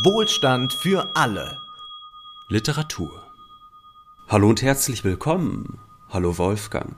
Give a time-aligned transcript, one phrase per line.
[0.00, 1.60] Wohlstand für alle.
[2.48, 3.10] Literatur.
[4.26, 5.80] Hallo und herzlich willkommen.
[6.08, 6.96] Hallo Wolfgang.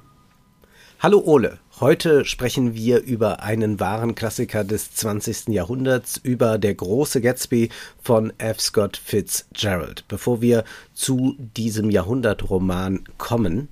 [1.01, 1.59] Hallo Ole.
[1.81, 5.49] Heute sprechen wir über einen wahren Klassiker des 20.
[5.49, 7.69] Jahrhunderts, über Der große Gatsby
[8.01, 8.61] von F.
[8.61, 10.05] Scott Fitzgerald.
[10.09, 13.69] Bevor wir zu diesem Jahrhundertroman kommen,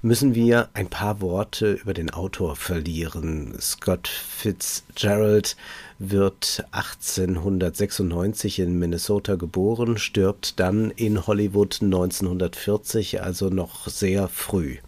[0.00, 3.54] müssen wir ein paar Worte über den Autor verlieren.
[3.60, 5.56] Scott Fitzgerald
[6.00, 14.78] wird 1896 in Minnesota geboren, stirbt dann in Hollywood 1940, also noch sehr früh.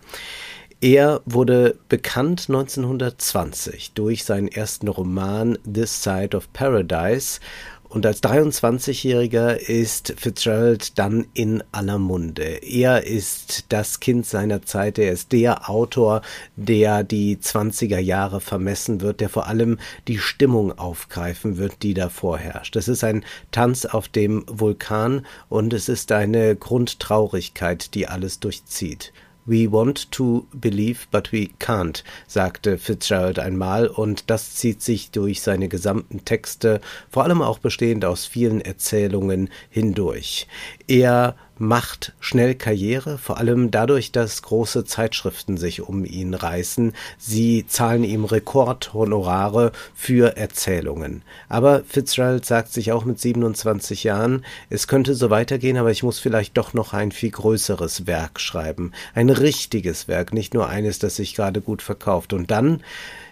[0.84, 7.41] Er wurde bekannt 1920 durch seinen ersten Roman This Side of Paradise
[7.88, 12.60] und als 23-Jähriger ist Fitzgerald dann in aller Munde.
[12.62, 16.20] Er ist das Kind seiner Zeit, er ist der Autor,
[16.57, 22.10] der die 20er Jahre vermessen wird, der vor allem die Stimmung aufgreifen wird, die da
[22.10, 22.77] vorherrscht.
[22.77, 29.15] Es ist ein Tanz auf dem Vulkan und es ist eine Grundtraurigkeit, die alles durchzieht.
[29.46, 35.42] We want to believe, but we can't, sagte Fitzgerald einmal, und das zieht sich durch
[35.42, 40.46] seine gesamten Texte, vor allem auch bestehend aus vielen Erzählungen, hindurch.
[40.87, 46.93] Er macht schnell Karriere, vor allem dadurch, dass große Zeitschriften sich um ihn reißen.
[47.19, 51.23] Sie zahlen ihm Rekordhonorare für Erzählungen.
[51.49, 56.19] Aber Fitzgerald sagt sich auch mit 27 Jahren, es könnte so weitergehen, aber ich muss
[56.19, 58.93] vielleicht doch noch ein viel größeres Werk schreiben.
[59.15, 62.33] Ein richtiges Werk, nicht nur eines, das sich gerade gut verkauft.
[62.33, 62.83] Und dann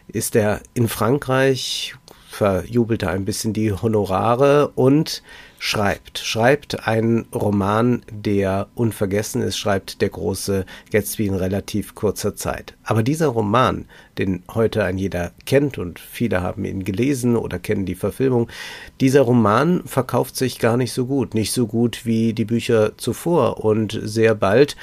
[0.09, 1.95] ist er in Frankreich,
[2.29, 5.23] verjubelte ein bisschen die Honorare und
[5.65, 6.19] schreibt.
[6.19, 12.75] Schreibt einen Roman, der unvergessen ist, schreibt der große Gatsby in relativ kurzer Zeit.
[12.83, 13.85] Aber dieser Roman,
[14.19, 18.49] den heute ein jeder kennt und viele haben ihn gelesen oder kennen die Verfilmung,
[19.01, 21.33] dieser Roman verkauft sich gar nicht so gut.
[21.33, 24.75] Nicht so gut wie die Bücher zuvor und sehr bald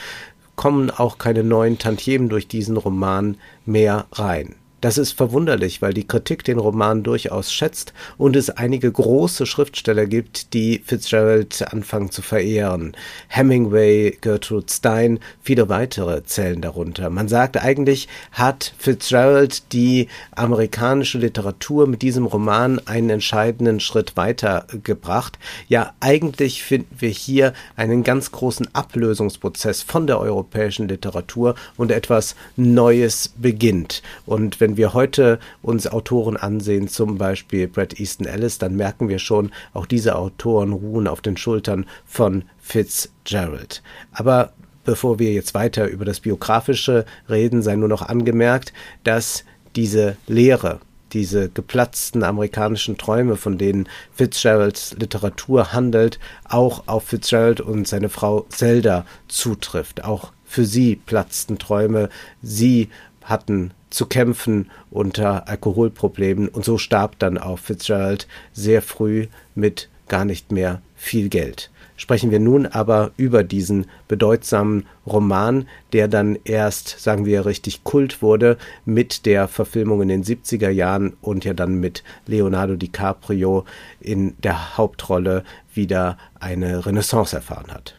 [0.56, 3.36] kommen auch keine neuen Tantiemen durch diesen Roman
[3.66, 4.56] mehr rein.
[4.82, 10.06] Das ist verwunderlich, weil die Kritik den Roman durchaus schätzt und es einige große Schriftsteller
[10.06, 12.96] gibt, die Fitzgerald anfangen zu verehren.
[13.28, 17.10] Hemingway, Gertrude Stein, viele weitere zählen darunter.
[17.10, 25.38] Man sagt eigentlich, hat Fitzgerald die amerikanische Literatur mit diesem Roman einen entscheidenden Schritt weitergebracht.
[25.68, 32.36] Ja, eigentlich finden wir hier einen ganz großen Ablösungsprozess von der europäischen Literatur und etwas
[32.56, 34.02] Neues beginnt.
[34.26, 39.10] Und wenn wenn wir heute uns Autoren ansehen, zum Beispiel Brad Easton Ellis, dann merken
[39.10, 43.82] wir schon, auch diese Autoren ruhen auf den Schultern von Fitzgerald.
[44.12, 44.54] Aber
[44.84, 48.72] bevor wir jetzt weiter über das Biografische reden, sei nur noch angemerkt,
[49.04, 49.44] dass
[49.76, 50.80] diese Lehre,
[51.14, 58.46] diese geplatzten amerikanischen Träume, von denen Fitzgeralds Literatur handelt, auch auf Fitzgerald und seine Frau
[58.50, 60.04] Zelda zutrifft.
[60.04, 62.10] Auch für sie platzten Träume.
[62.44, 62.90] Sie
[63.30, 70.26] hatten zu kämpfen unter Alkoholproblemen und so starb dann auch Fitzgerald sehr früh mit gar
[70.26, 71.70] nicht mehr viel Geld.
[72.00, 78.22] Sprechen wir nun aber über diesen bedeutsamen Roman, der dann erst, sagen wir, richtig Kult
[78.22, 83.66] wurde mit der Verfilmung in den 70er Jahren und ja dann mit Leonardo DiCaprio
[84.00, 87.96] in der Hauptrolle wieder eine Renaissance erfahren hat.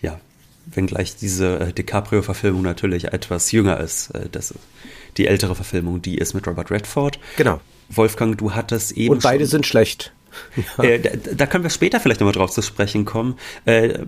[0.00, 0.18] Ja,
[0.72, 4.10] wenngleich diese äh, DiCaprio-Verfilmung natürlich etwas jünger ist.
[4.10, 4.54] Äh, das
[5.16, 7.18] die ältere Verfilmung, die ist mit Robert Redford.
[7.36, 7.60] Genau.
[7.88, 9.12] Wolfgang, du hattest eben.
[9.12, 10.12] Und beide sind schlecht.
[10.78, 10.84] Ja.
[10.84, 13.36] Äh, da, da, können wir später vielleicht nochmal drauf zu sprechen kommen.
[13.64, 14.00] Äh,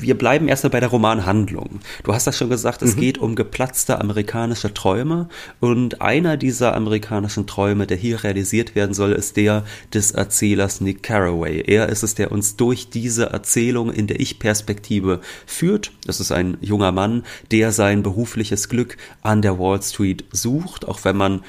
[0.00, 1.80] wir bleiben erstmal bei der Romanhandlung.
[2.04, 3.00] Du hast das schon gesagt, es mhm.
[3.00, 5.28] geht um geplatzte amerikanische Träume
[5.60, 11.02] und einer dieser amerikanischen Träume, der hier realisiert werden soll, ist der des Erzählers Nick
[11.02, 11.62] Carraway.
[11.66, 15.92] Er ist es, der uns durch diese Erzählung in der Ich-Perspektive führt.
[16.06, 21.04] Das ist ein junger Mann, der sein berufliches Glück an der Wall Street sucht, auch
[21.04, 21.42] wenn man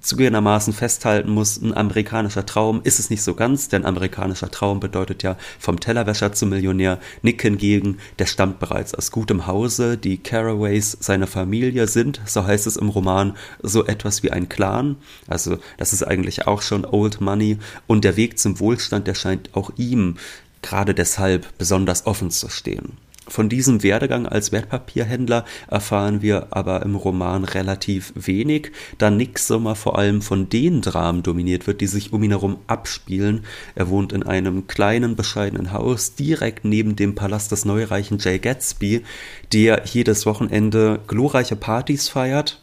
[0.00, 5.22] zugegebenermaßen festhalten muss, ein amerikanischer Traum ist es nicht so ganz, denn amerikanischer Traum bedeutet
[5.22, 6.98] ja vom Tellerwäscher zum Millionär.
[7.22, 9.96] Nick hingegen, der stammt bereits aus gutem Hause.
[9.96, 14.96] Die Caraways, seine Familie sind, so heißt es im Roman, so etwas wie ein Clan.
[15.26, 19.54] Also das ist eigentlich auch schon Old Money und der Weg zum Wohlstand, der scheint
[19.54, 20.16] auch ihm
[20.62, 22.98] gerade deshalb besonders offen zu stehen.
[23.28, 29.74] Von diesem Werdegang als Wertpapierhändler erfahren wir aber im Roman relativ wenig, da Nick Sommer
[29.74, 33.44] vor allem von den Dramen dominiert wird, die sich um ihn herum abspielen.
[33.74, 39.04] Er wohnt in einem kleinen, bescheidenen Haus direkt neben dem Palast des neureichen Jay Gatsby,
[39.52, 42.62] der jedes Wochenende glorreiche Partys feiert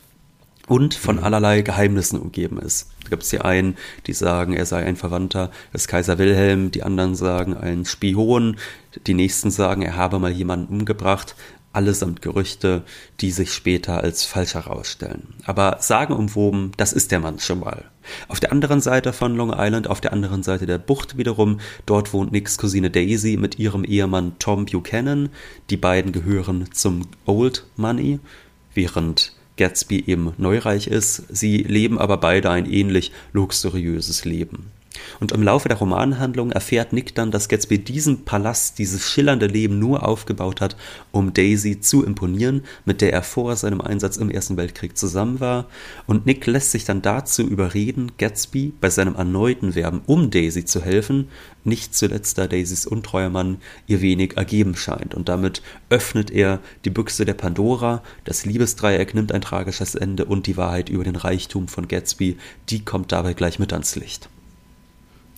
[0.68, 2.90] und von allerlei Geheimnissen umgeben ist.
[3.04, 3.78] Da gibt es die einen,
[4.08, 8.58] die sagen, er sei ein Verwandter des Kaiser Wilhelm, die anderen sagen ein Spion,
[9.08, 11.36] die nächsten sagen, er habe mal jemanden umgebracht
[11.76, 12.84] allesamt Gerüchte,
[13.20, 15.34] die sich später als falsch herausstellen.
[15.44, 17.84] Aber sagenumwoben, das ist der Mann schon mal.
[18.30, 22.14] Auf der anderen Seite von Long Island, auf der anderen Seite der Bucht wiederum, dort
[22.14, 25.30] wohnt Nicks Cousine Daisy mit ihrem Ehemann Tom Buchanan.
[25.70, 28.20] Die beiden gehören zum Old Money,
[28.74, 31.24] während Gatsby eben neureich ist.
[31.30, 34.72] Sie leben aber beide ein ähnlich luxuriöses Leben.
[35.20, 39.80] Und im Laufe der Romanhandlung erfährt Nick dann, dass Gatsby diesen Palast, dieses schillernde Leben
[39.80, 40.76] nur aufgebaut hat,
[41.12, 45.68] um Daisy zu imponieren, mit der er vor seinem Einsatz im Ersten Weltkrieg zusammen war.
[46.08, 50.82] Und Nick lässt sich dann dazu überreden, Gatsby bei seinem erneuten Werben, um Daisy zu
[50.82, 51.30] helfen,
[51.64, 53.58] nicht zuletzt da Daisys untreuer Mann
[53.88, 55.16] ihr wenig ergeben scheint.
[55.16, 60.48] Und damit öffnet er die Büchse der Pandora, das Liebesdreieck nimmt ein tragisches Ende und
[60.48, 62.38] die Wahrheit über den Reichtum von Gatsby,
[62.70, 64.30] die kommt dabei gleich mit ans Licht.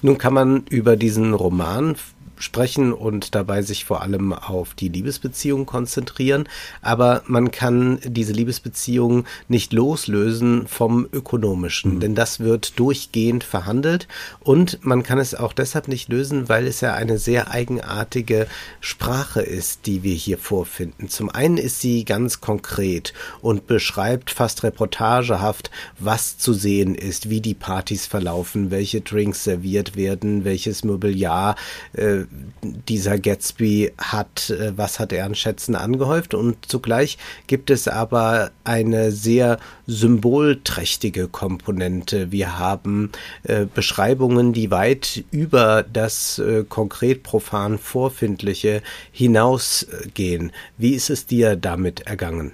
[0.02, 1.96] Nun kann man über diesen Roman
[2.40, 6.48] sprechen und dabei sich vor allem auf die Liebesbeziehung konzentrieren.
[6.82, 12.00] Aber man kann diese Liebesbeziehung nicht loslösen vom Ökonomischen, mhm.
[12.00, 14.08] denn das wird durchgehend verhandelt
[14.40, 18.48] und man kann es auch deshalb nicht lösen, weil es ja eine sehr eigenartige
[18.80, 21.10] Sprache ist, die wir hier vorfinden.
[21.10, 27.42] Zum einen ist sie ganz konkret und beschreibt fast reportagehaft, was zu sehen ist, wie
[27.42, 31.56] die Partys verlaufen, welche Drinks serviert werden, welches Mobiliar
[31.94, 32.26] äh,
[32.62, 38.52] dieser Gatsby hat, äh, was hat er an Schätzen angehäuft und zugleich gibt es aber
[38.64, 42.32] eine sehr symbolträchtige Komponente.
[42.32, 43.12] Wir haben
[43.44, 48.82] äh, Beschreibungen, die weit über das äh, konkret profan Vorfindliche
[49.12, 50.52] hinausgehen.
[50.78, 52.54] Wie ist es dir damit ergangen?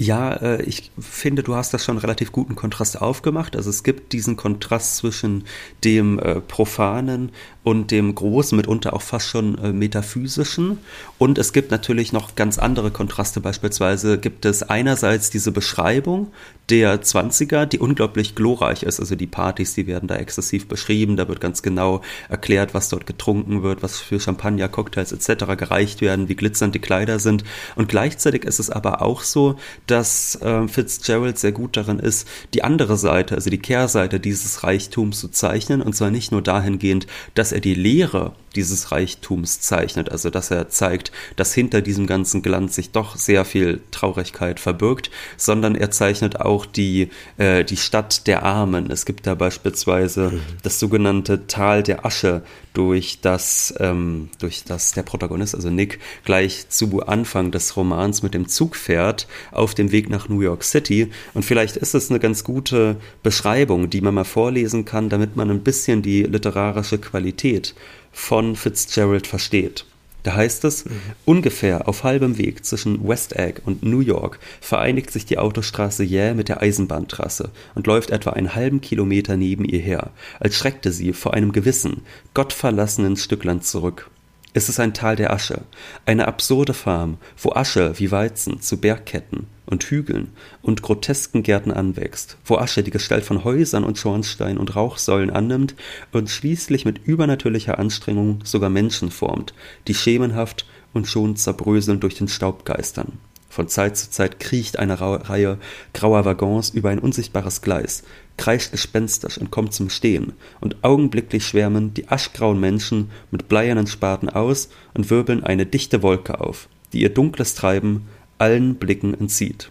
[0.00, 3.56] Ja, äh, ich finde, du hast das schon relativ guten Kontrast aufgemacht.
[3.56, 5.44] Also es gibt diesen Kontrast zwischen
[5.82, 7.32] dem äh, Profanen
[7.68, 10.78] und dem Großen, mitunter auch fast schon äh, Metaphysischen.
[11.18, 13.42] Und es gibt natürlich noch ganz andere Kontraste.
[13.42, 16.28] Beispielsweise gibt es einerseits diese Beschreibung
[16.70, 19.00] der 20er, die unglaublich glorreich ist.
[19.00, 21.16] Also die Partys, die werden da exzessiv beschrieben.
[21.16, 25.56] Da wird ganz genau erklärt, was dort getrunken wird, was für Champagner, Cocktails etc.
[25.56, 27.44] gereicht werden, wie glitzernd die Kleider sind.
[27.74, 32.64] Und gleichzeitig ist es aber auch so, dass äh, Fitzgerald sehr gut darin ist, die
[32.64, 35.82] andere Seite, also die Kehrseite dieses Reichtums zu zeichnen.
[35.82, 40.68] Und zwar nicht nur dahingehend, dass er die Lehre dieses Reichtums zeichnet, also dass er
[40.68, 46.40] zeigt, dass hinter diesem ganzen Glanz sich doch sehr viel Traurigkeit verbirgt, sondern er zeichnet
[46.40, 48.90] auch die, äh, die Stadt der Armen.
[48.90, 50.40] Es gibt da beispielsweise mhm.
[50.62, 52.42] das sogenannte Tal der Asche,
[52.78, 58.34] durch das, ähm, durch das der Protagonist, also Nick, gleich zu Anfang des Romans mit
[58.34, 61.10] dem Zug fährt, auf dem Weg nach New York City.
[61.34, 65.50] Und vielleicht ist es eine ganz gute Beschreibung, die man mal vorlesen kann, damit man
[65.50, 67.74] ein bisschen die literarische Qualität
[68.12, 69.84] von Fitzgerald versteht.
[70.24, 71.00] Da heißt es, mhm.
[71.24, 76.34] ungefähr auf halbem Weg zwischen West Egg und New York vereinigt sich die Autostraße Yale
[76.34, 80.10] mit der Eisenbahntrasse und läuft etwa einen halben Kilometer neben ihr her,
[80.40, 82.02] als schreckte sie vor einem gewissen,
[82.34, 84.10] gottverlassenen Stück Land zurück.
[84.54, 85.62] Es ist ein Tal der Asche,
[86.04, 90.32] eine absurde Farm, wo Asche wie Weizen zu Bergketten und Hügeln
[90.62, 95.74] und grotesken Gärten anwächst, wo Asche die Gestalt von Häusern und Schornsteinen und Rauchsäulen annimmt
[96.12, 99.54] und schließlich mit übernatürlicher Anstrengung sogar Menschen formt,
[99.86, 103.18] die schemenhaft und schon zerbröselnd durch den Staub geistern.
[103.50, 105.58] Von Zeit zu Zeit kriecht eine Reihe
[105.94, 108.04] grauer Waggons über ein unsichtbares Gleis,
[108.36, 114.28] kreischt gespenstisch und kommt zum Stehen, und augenblicklich schwärmen die aschgrauen Menschen mit bleiernen Spaten
[114.28, 118.06] aus und wirbeln eine dichte Wolke auf, die ihr dunkles Treiben
[118.38, 119.70] allen Blicken entzieht.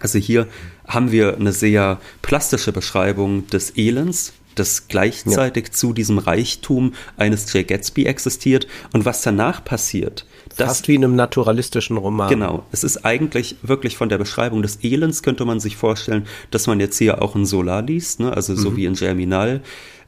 [0.00, 0.46] Also hier
[0.86, 5.72] haben wir eine sehr plastische Beschreibung des Elends, das gleichzeitig ja.
[5.72, 10.26] zu diesem Reichtum eines Jay Gatsby existiert und was danach passiert.
[10.56, 12.28] Das, Fast wie in einem naturalistischen Roman.
[12.28, 12.64] Genau.
[12.72, 16.80] Es ist eigentlich wirklich von der Beschreibung des Elends könnte man sich vorstellen, dass man
[16.80, 18.32] jetzt hier auch in Solar liest, ne?
[18.32, 18.76] also so mhm.
[18.76, 19.62] wie in Germinal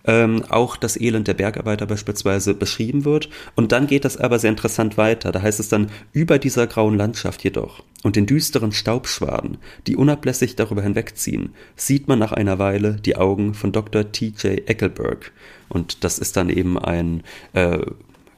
[0.04, 3.28] ähm, auch das Elend der Bergarbeiter beispielsweise beschrieben wird.
[3.54, 5.32] Und dann geht das aber sehr interessant weiter.
[5.32, 10.56] Da heißt es dann, über dieser grauen Landschaft jedoch und den düsteren Staubschwaden, die unablässig
[10.56, 14.10] darüber hinwegziehen, sieht man nach einer Weile die Augen von Dr.
[14.10, 14.68] T.J.
[14.68, 15.32] Eckelberg.
[15.68, 17.78] Und das ist dann eben ein äh,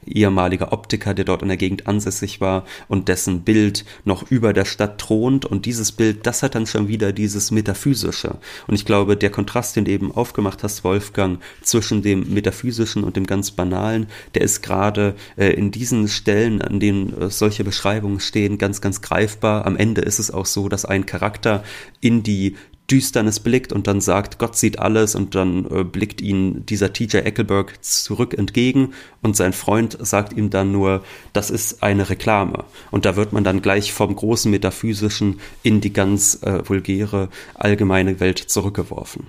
[0.05, 4.65] ehemaliger Optiker, der dort in der Gegend ansässig war und dessen Bild noch über der
[4.65, 5.45] Stadt thront.
[5.45, 8.37] Und dieses Bild, das hat dann schon wieder dieses Metaphysische.
[8.67, 13.15] Und ich glaube, der Kontrast, den du eben aufgemacht hast, Wolfgang, zwischen dem Metaphysischen und
[13.15, 18.19] dem ganz Banalen, der ist gerade äh, in diesen Stellen, an denen äh, solche Beschreibungen
[18.19, 19.65] stehen, ganz, ganz greifbar.
[19.65, 21.63] Am Ende ist es auch so, dass ein Charakter
[22.01, 22.55] in die
[22.91, 27.17] Düsternis blickt und dann sagt, Gott sieht alles und dann äh, blickt ihn dieser TJ
[27.17, 32.65] Eckelberg zurück entgegen und sein Freund sagt ihm dann nur, das ist eine Reklame.
[32.91, 38.19] Und da wird man dann gleich vom großen Metaphysischen in die ganz äh, vulgäre allgemeine
[38.19, 39.27] Welt zurückgeworfen.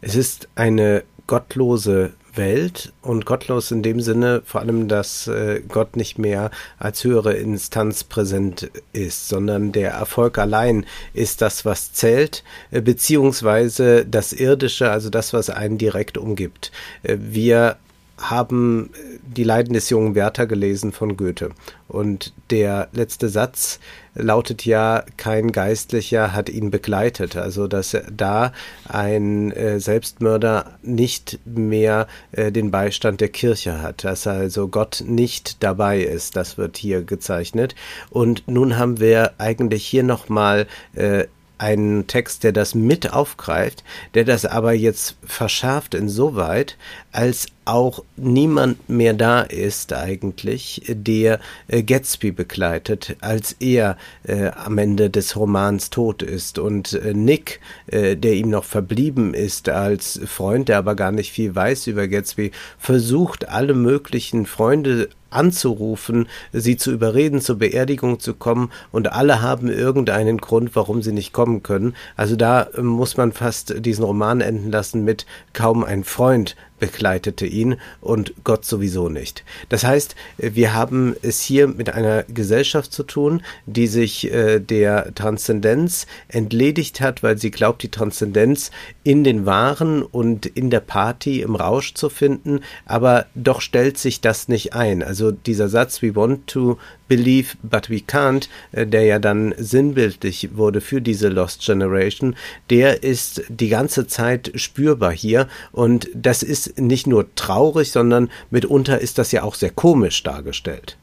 [0.00, 5.96] Es ist eine gottlose Welt und gottlos in dem Sinne vor allem, dass äh, Gott
[5.96, 12.44] nicht mehr als höhere Instanz präsent ist, sondern der Erfolg allein ist das, was zählt,
[12.70, 16.72] äh, beziehungsweise das Irdische, also das, was einen direkt umgibt.
[17.02, 17.76] Äh, wir
[18.18, 18.90] haben
[19.26, 21.50] die Leiden des jungen Werther gelesen von Goethe.
[21.88, 23.80] Und der letzte Satz
[24.14, 27.36] lautet ja, kein Geistlicher hat ihn begleitet.
[27.36, 28.52] Also, dass da
[28.88, 35.62] ein äh, Selbstmörder nicht mehr äh, den Beistand der Kirche hat, dass also Gott nicht
[35.62, 36.36] dabei ist.
[36.36, 37.74] Das wird hier gezeichnet.
[38.10, 41.24] Und nun haben wir eigentlich hier nochmal äh,
[41.58, 46.76] einen Text, der das mit aufgreift, der das aber jetzt verschärft insoweit,
[47.14, 54.78] als auch niemand mehr da ist eigentlich, der äh, Gatsby begleitet, als er äh, am
[54.78, 56.58] Ende des Romans tot ist.
[56.58, 61.32] Und äh, Nick, äh, der ihm noch verblieben ist als Freund, der aber gar nicht
[61.32, 68.34] viel weiß über Gatsby, versucht alle möglichen Freunde anzurufen, sie zu überreden, zur Beerdigung zu
[68.34, 71.94] kommen und alle haben irgendeinen Grund, warum sie nicht kommen können.
[72.16, 77.46] Also da äh, muss man fast diesen Roman enden lassen mit kaum ein Freund begleitete
[77.46, 79.42] ihn und Gott sowieso nicht.
[79.70, 85.14] Das heißt, wir haben es hier mit einer Gesellschaft zu tun, die sich äh, der
[85.14, 88.70] Transzendenz entledigt hat, weil sie glaubt, die Transzendenz
[89.02, 94.20] in den Waren und in der Party im Rausch zu finden, aber doch stellt sich
[94.20, 95.02] das nicht ein.
[95.02, 96.76] Also dieser Satz, we want to
[97.08, 102.36] believe but we can't, äh, der ja dann sinnbildlich wurde für diese Lost Generation,
[102.70, 109.00] der ist die ganze Zeit spürbar hier und das ist nicht nur traurig, sondern mitunter
[109.00, 110.96] ist das ja auch sehr komisch dargestellt.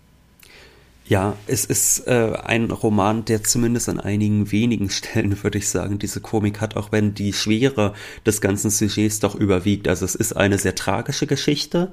[1.12, 6.00] Ja, es ist äh, ein Roman, der zumindest an einigen wenigen Stellen, würde ich sagen,
[6.00, 7.94] diese Komik hat, auch wenn die Schwere
[8.26, 9.90] des ganzen Sujets doch überwiegt.
[9.90, 11.92] Also es ist eine sehr tragische Geschichte.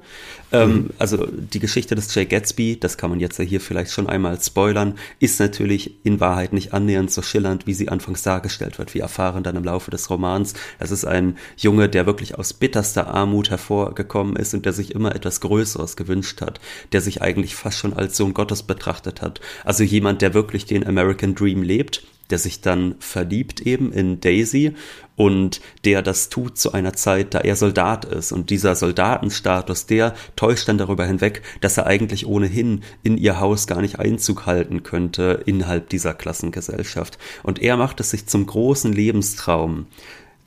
[0.53, 0.89] Ähm, mhm.
[0.99, 4.39] Also die Geschichte des Jay Gatsby, das kann man jetzt ja hier vielleicht schon einmal
[4.39, 8.93] spoilern, ist natürlich in Wahrheit nicht annähernd so schillernd, wie sie anfangs dargestellt wird.
[8.93, 13.13] Wir erfahren dann im Laufe des Romans, es ist ein Junge, der wirklich aus bitterster
[13.13, 16.61] Armut hervorgekommen ist und der sich immer etwas Größeres gewünscht hat,
[16.93, 19.41] der sich eigentlich fast schon als Sohn Gottes betrachtet beobachtet hat.
[19.63, 24.75] Also jemand, der wirklich den American Dream lebt, der sich dann verliebt eben in Daisy
[25.15, 28.31] und der das tut zu einer Zeit, da er Soldat ist.
[28.31, 33.65] Und dieser Soldatenstatus, der täuscht dann darüber hinweg, dass er eigentlich ohnehin in ihr Haus
[33.65, 37.17] gar nicht Einzug halten könnte innerhalb dieser Klassengesellschaft.
[37.41, 39.87] Und er macht es sich zum großen Lebenstraum,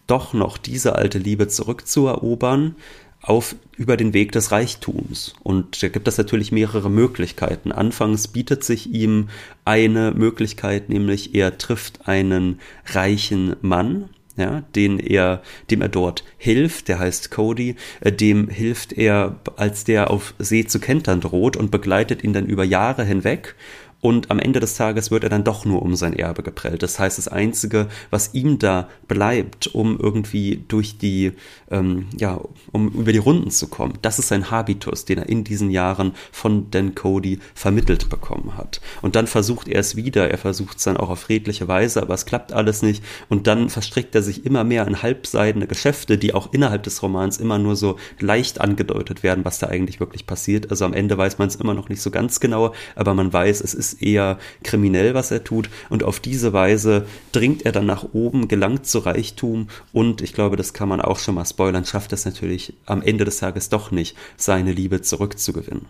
[0.06, 2.76] doch noch diese alte Liebe zurückzuerobern,
[3.22, 5.34] auf über den Weg des Reichtums.
[5.42, 7.72] Und da gibt es natürlich mehrere Möglichkeiten.
[7.72, 9.28] Anfangs bietet sich ihm
[9.64, 16.88] eine Möglichkeit, nämlich er trifft einen reichen Mann, ja, den er, dem er dort hilft,
[16.88, 21.70] der heißt Cody, äh, dem hilft er, als der auf See zu kentern droht und
[21.70, 23.54] begleitet ihn dann über Jahre hinweg
[24.02, 26.82] und am Ende des Tages wird er dann doch nur um sein Erbe geprellt.
[26.82, 31.32] Das heißt, das Einzige, was ihm da bleibt, um irgendwie durch die,
[31.70, 32.40] ähm, ja,
[32.72, 36.14] um über die Runden zu kommen, das ist sein Habitus, den er in diesen Jahren
[36.32, 38.80] von Dan Cody vermittelt bekommen hat.
[39.02, 42.14] Und dann versucht er es wieder, er versucht es dann auch auf friedliche Weise, aber
[42.14, 43.04] es klappt alles nicht.
[43.28, 47.38] Und dann verstrickt er sich immer mehr in halbseidene Geschäfte, die auch innerhalb des Romans
[47.38, 50.72] immer nur so leicht angedeutet werden, was da eigentlich wirklich passiert.
[50.72, 53.60] Also am Ende weiß man es immer noch nicht so ganz genau, aber man weiß,
[53.60, 55.68] es ist eher kriminell, was er tut.
[55.90, 60.56] Und auf diese Weise dringt er dann nach oben, gelangt zu Reichtum und ich glaube,
[60.56, 63.90] das kann man auch schon mal spoilern, schafft es natürlich am Ende des Tages doch
[63.90, 65.86] nicht, seine Liebe zurückzugewinnen.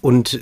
[0.00, 0.38] Und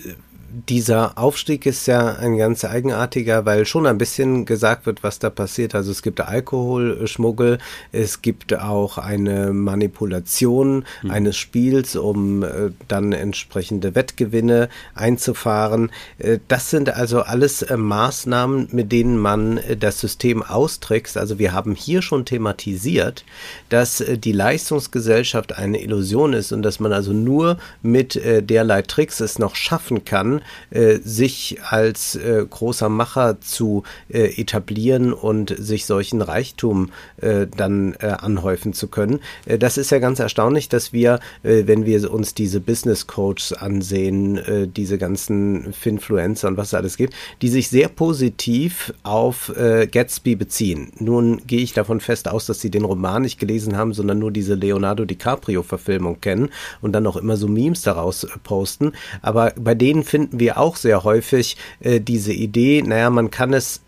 [0.68, 5.30] dieser Aufstieg ist ja ein ganz eigenartiger, weil schon ein bisschen gesagt wird, was da
[5.30, 5.75] passiert.
[5.75, 7.59] Also es gibt Alkoholschmuggel,
[7.90, 11.11] es gibt auch eine Manipulation mhm.
[11.11, 15.90] eines Spiels, um äh, dann entsprechende Wettgewinne einzufahren.
[16.18, 21.16] Äh, das sind also alles äh, Maßnahmen, mit denen man äh, das System austrickst.
[21.16, 23.25] Also wir haben hier schon thematisiert,
[23.71, 28.82] dass äh, die Leistungsgesellschaft eine Illusion ist und dass man also nur mit äh, derlei
[28.82, 35.54] Tricks es noch schaffen kann, äh, sich als äh, großer Macher zu äh, etablieren und
[35.58, 39.20] sich solchen Reichtum äh, dann äh, anhäufen zu können.
[39.46, 44.40] Äh, das ist ja ganz erstaunlich, dass wir, wenn wir uns diese Business Coaches ansehen,
[44.75, 50.92] diese ganzen Finfluencer und was es alles gibt, die sich sehr positiv auf Gatsby beziehen.
[50.99, 54.30] Nun gehe ich davon fest aus, dass sie den Roman nicht gelesen haben, sondern nur
[54.30, 58.92] diese Leonardo DiCaprio-Verfilmung kennen und dann auch immer so Memes daraus posten.
[59.20, 63.81] Aber bei denen finden wir auch sehr häufig äh, diese Idee, naja, man kann es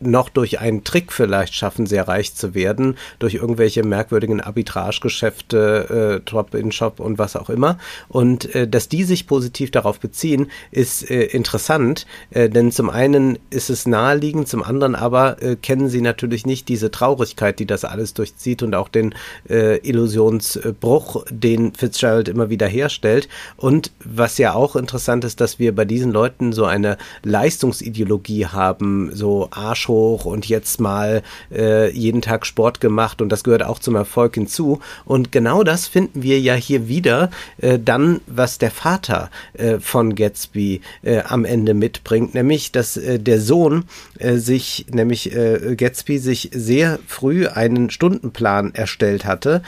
[0.00, 6.28] noch durch einen Trick vielleicht schaffen, sehr reich zu werden, durch irgendwelche merkwürdigen Arbitragegeschäfte, äh,
[6.28, 7.78] Drop-in-Shop und was auch immer.
[8.08, 13.38] Und äh, dass die sich positiv darauf beziehen, ist äh, interessant, äh, denn zum einen
[13.50, 17.84] ist es naheliegend, zum anderen aber äh, kennen sie natürlich nicht diese Traurigkeit, die das
[17.84, 19.14] alles durchzieht und auch den
[19.48, 23.28] äh, Illusionsbruch, den Fitzgerald immer wieder herstellt.
[23.56, 29.10] Und was ja auch interessant ist, dass wir bei diesen Leuten so eine Leistungsideologie haben,
[29.14, 33.78] so Arsch hoch und jetzt mal äh, jeden Tag Sport gemacht und das gehört auch
[33.78, 34.80] zum Erfolg hinzu.
[35.04, 40.14] Und genau das finden wir ja hier wieder äh, dann, was der Vater äh, von
[40.14, 43.84] Gatsby äh, am Ende mitbringt, nämlich, dass äh, der Sohn
[44.18, 49.62] äh, sich, nämlich äh, Gatsby sich sehr früh einen Stundenplan erstellt hatte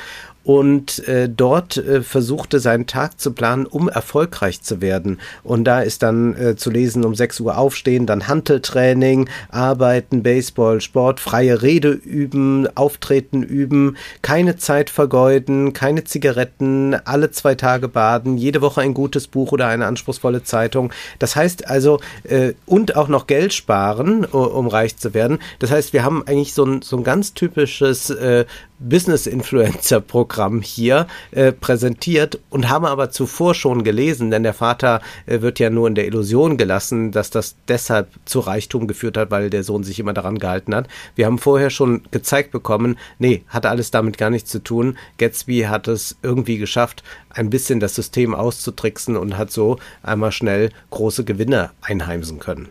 [0.48, 5.20] und äh, dort äh, versuchte seinen Tag zu planen, um erfolgreich zu werden.
[5.44, 10.80] Und da ist dann äh, zu lesen, um 6 Uhr aufstehen, dann Hanteltraining, Arbeiten, Baseball,
[10.80, 18.38] Sport, freie Rede üben, Auftreten üben, keine Zeit vergeuden, keine Zigaretten, alle zwei Tage baden,
[18.38, 20.94] jede Woche ein gutes Buch oder eine anspruchsvolle Zeitung.
[21.18, 25.40] Das heißt also, äh, und auch noch Geld sparen, um reich zu werden.
[25.58, 28.46] Das heißt, wir haben eigentlich so ein, so ein ganz typisches äh,
[28.80, 35.58] Business-Influencer-Programm hier äh, präsentiert und haben aber zuvor schon gelesen, denn der Vater äh, wird
[35.58, 39.64] ja nur in der Illusion gelassen, dass das deshalb zu Reichtum geführt hat, weil der
[39.64, 40.88] Sohn sich immer daran gehalten hat.
[41.14, 44.96] Wir haben vorher schon gezeigt bekommen, nee, hat alles damit gar nichts zu tun.
[45.18, 50.70] Gatsby hat es irgendwie geschafft, ein bisschen das System auszutricksen und hat so einmal schnell
[50.90, 52.68] große Gewinne einheimsen können.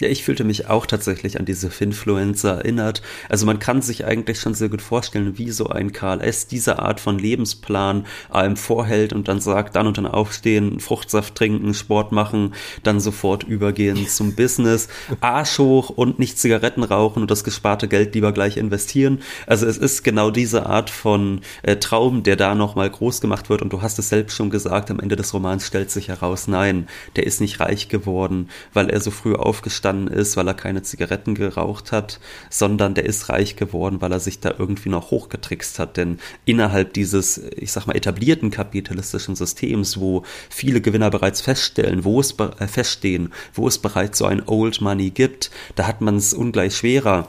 [0.00, 3.02] Ja, ich fühlte mich auch tatsächlich an diese Finfluencer erinnert.
[3.28, 6.46] Also man kann sich eigentlich schon sehr gut vorstellen, wie so ein Karl S.
[6.46, 11.74] diese Art von Lebensplan einem vorhält und dann sagt, dann und dann aufstehen, Fruchtsaft trinken,
[11.74, 14.88] Sport machen, dann sofort übergehen zum Business,
[15.20, 19.20] Arsch hoch und nicht Zigaretten rauchen und das gesparte Geld lieber gleich investieren.
[19.46, 23.60] Also es ist genau diese Art von äh, Traum, der da nochmal groß gemacht wird
[23.60, 26.88] und du hast es selbst schon gesagt, am Ende des Romans stellt sich heraus, nein,
[27.16, 30.82] der ist nicht reich geworden, weil er so früh aufgestanden aufgestanden ist, weil er keine
[30.82, 35.78] Zigaretten geraucht hat, sondern der ist reich geworden, weil er sich da irgendwie noch hochgetrickst
[35.78, 35.96] hat.
[35.96, 42.20] Denn innerhalb dieses, ich sag mal, etablierten kapitalistischen Systems, wo viele Gewinner bereits feststellen, wo
[42.20, 46.32] es äh, feststehen, wo es bereits so ein Old Money gibt, da hat man es
[46.32, 47.28] ungleich schwerer,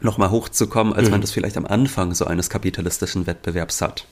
[0.00, 1.12] nochmal hochzukommen, als mhm.
[1.12, 4.06] man das vielleicht am Anfang so eines kapitalistischen Wettbewerbs hat.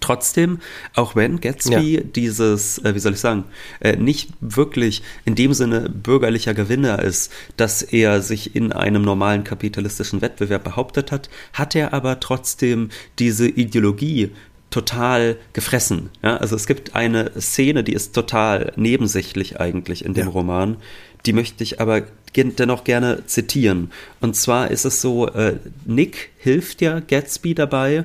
[0.00, 0.58] Trotzdem,
[0.94, 2.00] auch wenn Gatsby ja.
[2.00, 3.44] dieses, äh, wie soll ich sagen,
[3.80, 9.44] äh, nicht wirklich in dem Sinne bürgerlicher Gewinner ist, dass er sich in einem normalen
[9.44, 14.30] kapitalistischen Wettbewerb behauptet hat, hat er aber trotzdem diese Ideologie
[14.70, 16.10] total gefressen.
[16.22, 16.38] Ja?
[16.38, 20.32] Also es gibt eine Szene, die ist total nebensächlich eigentlich in dem ja.
[20.32, 20.78] Roman.
[21.26, 22.02] Die möchte ich aber
[22.34, 23.92] dennoch gerne zitieren.
[24.20, 28.04] Und zwar ist es so, äh, Nick hilft ja Gatsby dabei,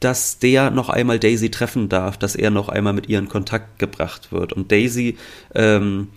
[0.00, 3.78] dass der noch einmal Daisy treffen darf, dass er noch einmal mit ihr in Kontakt
[3.78, 4.52] gebracht wird.
[4.52, 5.16] Und Daisy
[5.54, 6.08] ähm,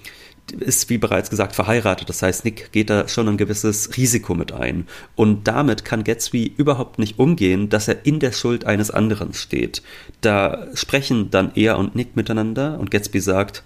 [0.60, 2.10] ist, wie bereits gesagt, verheiratet.
[2.10, 4.88] Das heißt, Nick geht da schon ein gewisses Risiko mit ein.
[5.16, 9.82] Und damit kann Gatsby überhaupt nicht umgehen, dass er in der Schuld eines anderen steht.
[10.22, 13.64] Da sprechen dann er und Nick miteinander und Gatsby sagt,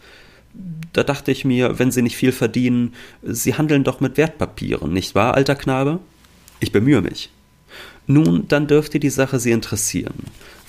[0.94, 5.14] da dachte ich mir, wenn sie nicht viel verdienen, sie handeln doch mit Wertpapieren, nicht
[5.14, 6.00] wahr, alter Knabe?
[6.60, 7.30] Ich bemühe mich.
[8.08, 10.16] Nun, dann dürfte die Sache Sie interessieren.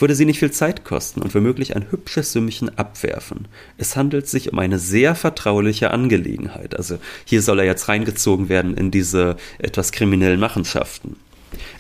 [0.01, 3.49] Würde sie nicht viel Zeit kosten und womöglich ein hübsches Sümmchen abwerfen.
[3.79, 6.77] Es handelt sich um eine sehr vertrauliche Angelegenheit.
[6.77, 11.17] Also hier soll er jetzt reingezogen werden in diese etwas kriminellen Machenschaften.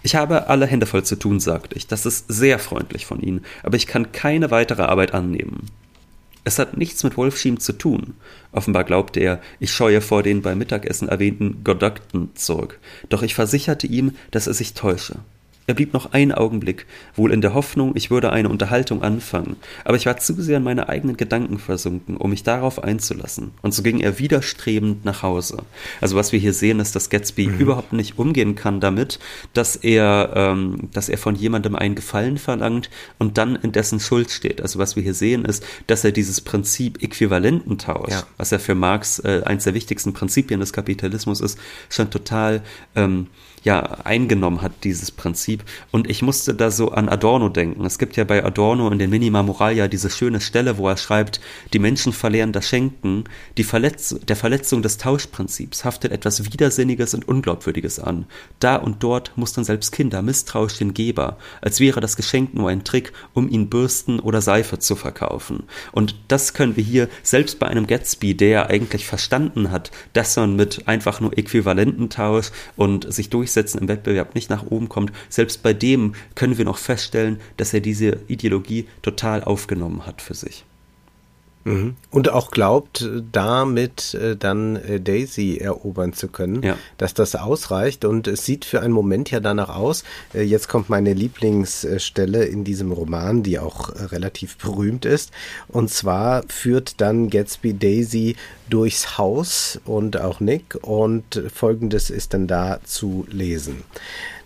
[0.03, 1.87] Ich habe alle Hände voll zu tun, sagte ich.
[1.87, 5.66] Das ist sehr freundlich von Ihnen, aber ich kann keine weitere Arbeit annehmen.
[6.44, 8.14] Es hat nichts mit Wolfschiem zu tun.
[8.53, 12.79] Offenbar glaubte er, ich scheue vor den beim Mittagessen erwähnten Godokten zurück.
[13.11, 15.16] Doch ich versicherte ihm, dass er sich täusche.
[15.68, 19.98] Er blieb noch einen Augenblick, wohl in der Hoffnung, ich würde eine Unterhaltung anfangen, aber
[19.98, 23.83] ich war zu sehr in meine eigenen Gedanken versunken, um mich darauf einzulassen, und so
[23.83, 25.59] ging er widerstrebend nach Hause.
[26.00, 27.59] Also was wir hier sehen, ist, dass Gatsby mhm.
[27.59, 29.18] überhaupt nicht umgehen kann damit,
[29.52, 34.31] dass er, ähm, dass er von jemandem einen Gefallen verlangt und dann in dessen Schuld
[34.31, 34.62] steht.
[34.62, 38.22] Also was wir hier sehen, ist, dass er dieses Prinzip Äquivalententausch, ja.
[38.38, 41.59] was ja für Marx äh, eins der wichtigsten Prinzipien des Kapitalismus ist,
[41.90, 42.62] schon total
[42.96, 43.26] ähm,
[43.64, 45.58] ja eingenommen hat, dieses Prinzip.
[45.90, 47.85] Und ich musste da so an Adorno denken.
[47.85, 51.40] Es gibt ja bei Adorno in den Minima Moralia diese schöne Stelle, wo er schreibt,
[51.73, 53.25] die Menschen verlieren das Schenken,
[53.57, 58.27] die Verletz der Verletzung des Tauschprinzips haftet etwas Widersinniges und Unglaubwürdiges an.
[58.61, 62.85] Da und dort mustern selbst Kinder misstrauisch den Geber, als wäre das Geschenk nur ein
[62.85, 65.64] Trick, um ihn Bürsten oder Seife zu verkaufen.
[65.92, 70.57] Und das können wir hier selbst bei einem Gatsby, der eigentlich verstanden hat, dass man
[70.57, 75.72] mit einfach nur Äquivalententausch und sich Durchsetzen im Wettbewerb nicht nach oben kommt, selbst bei
[75.72, 80.64] dem können wir noch feststellen, dass er diese Ideologie total aufgenommen hat für sich.
[81.68, 81.96] Mhm.
[82.11, 86.78] Und auch glaubt, damit äh, dann äh, Daisy erobern zu können, ja.
[86.96, 88.04] dass das ausreicht.
[88.04, 90.04] Und es sieht für einen Moment ja danach aus.
[90.32, 95.30] Äh, jetzt kommt meine Lieblingsstelle in diesem Roman, die auch relativ berühmt ist.
[95.68, 98.37] Und zwar führt dann Gatsby Daisy
[98.70, 100.78] durchs Haus und auch Nick.
[100.82, 103.84] Und folgendes ist dann da zu lesen.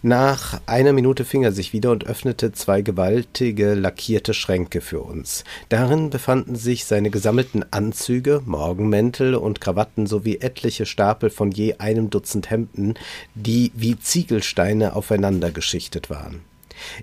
[0.05, 5.45] Nach einer Minute fing er sich wieder und öffnete zwei gewaltige lackierte Schränke für uns.
[5.69, 12.11] Darin befanden sich seine gesammelten Anzüge, Morgenmäntel und Krawatten sowie etliche Stapel von je einem
[12.11, 12.95] Dutzend Hemden,
[13.37, 16.41] die wie Ziegelsteine aufeinander geschichtet waren.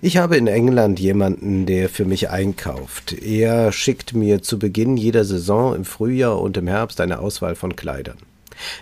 [0.02, 3.14] Ich habe in England jemanden, der für mich einkauft.
[3.14, 7.76] Er schickt mir zu Beginn jeder Saison im Frühjahr und im Herbst eine Auswahl von
[7.76, 8.18] Kleidern.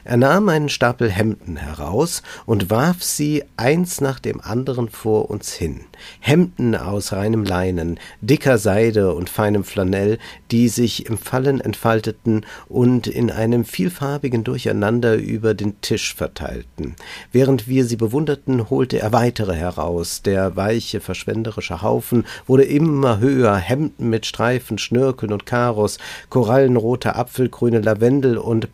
[0.04, 5.52] Er nahm einen Stapel Hemden heraus und warf sie eins nach dem anderen vor uns
[5.52, 5.80] hin.
[6.20, 10.18] Hemden aus reinem Leinen, dicker Seide und feinem Flanell,
[10.50, 16.96] die sich im Fallen entfalteten und in einem vielfarbigen Durcheinander über den Tisch verteilten.
[17.32, 20.22] Während wir sie bewunderten, holte er weitere heraus.
[20.22, 25.98] Der weiche, verschwenderische Haufen wurde immer höher, Hemden mit Streifen, Schnürkeln und Karos,
[26.30, 28.72] korallenrote, apfelgrüne Lavendel und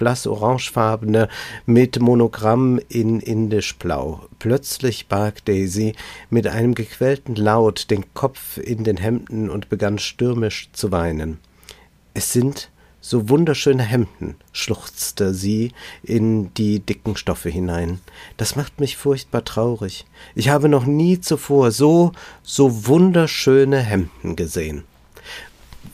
[0.95, 1.29] blass-orangefarbene
[1.67, 4.27] mit Monogramm in indischblau.
[4.39, 5.95] Plötzlich barg Daisy
[6.31, 11.39] mit einem gequälten Laut den Kopf in den Hemden und begann stürmisch zu weinen.
[12.15, 18.01] Es sind so wunderschöne Hemden, schluchzte sie in die dicken Stoffe hinein.
[18.39, 20.07] Das macht mich furchtbar traurig.
[20.35, 24.85] Ich habe noch nie zuvor so, so wunderschöne Hemden gesehen.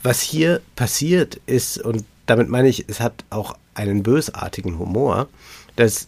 [0.03, 5.27] Was hier passiert ist, und damit meine ich, es hat auch einen bösartigen Humor,
[5.75, 6.07] dass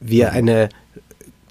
[0.00, 0.36] wir mhm.
[0.36, 0.68] eine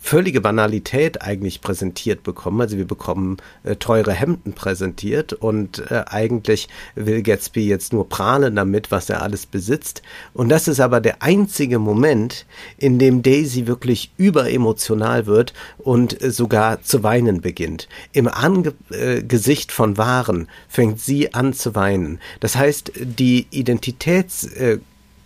[0.03, 2.59] völlige Banalität eigentlich präsentiert bekommen.
[2.59, 8.57] Also wir bekommen äh, teure Hemden präsentiert und äh, eigentlich will Gatsby jetzt nur prahlen
[8.57, 10.01] damit, was er alles besitzt.
[10.33, 12.45] Und das ist aber der einzige Moment,
[12.77, 17.87] in dem Daisy wirklich überemotional wird und äh, sogar zu weinen beginnt.
[18.11, 22.19] Im Angesicht äh, von Waren fängt sie an zu weinen.
[22.41, 24.79] Das heißt, die Identitäts äh,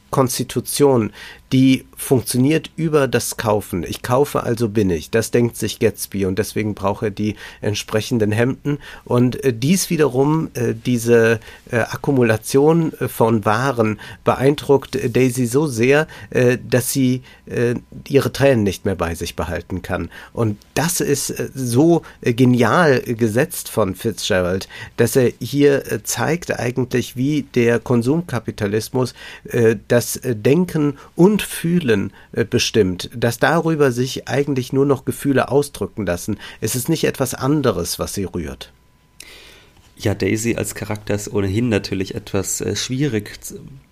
[0.09, 1.11] Konstitution,
[1.51, 3.83] die funktioniert über das Kaufen.
[3.87, 5.09] Ich kaufe, also bin ich.
[5.09, 8.79] Das denkt sich Gatsby und deswegen braucht er die entsprechenden Hemden.
[9.05, 11.39] Und äh, dies wiederum, äh, diese
[11.71, 17.75] äh, Akkumulation äh, von Waren beeindruckt Daisy so sehr, äh, dass sie äh,
[18.07, 20.09] ihre Tränen nicht mehr bei sich behalten kann.
[20.33, 24.67] Und das ist so genial gesetzt von Fitzgerald,
[24.97, 29.13] dass er hier zeigt eigentlich, wie der Konsumkapitalismus
[29.87, 36.05] das Denken und und Fühlen äh, bestimmt, dass darüber sich eigentlich nur noch Gefühle ausdrücken
[36.05, 36.39] lassen.
[36.61, 38.71] Es ist nicht etwas anderes, was sie rührt.
[39.97, 43.39] Ja, Daisy als Charakter ist ohnehin natürlich etwas äh, schwierig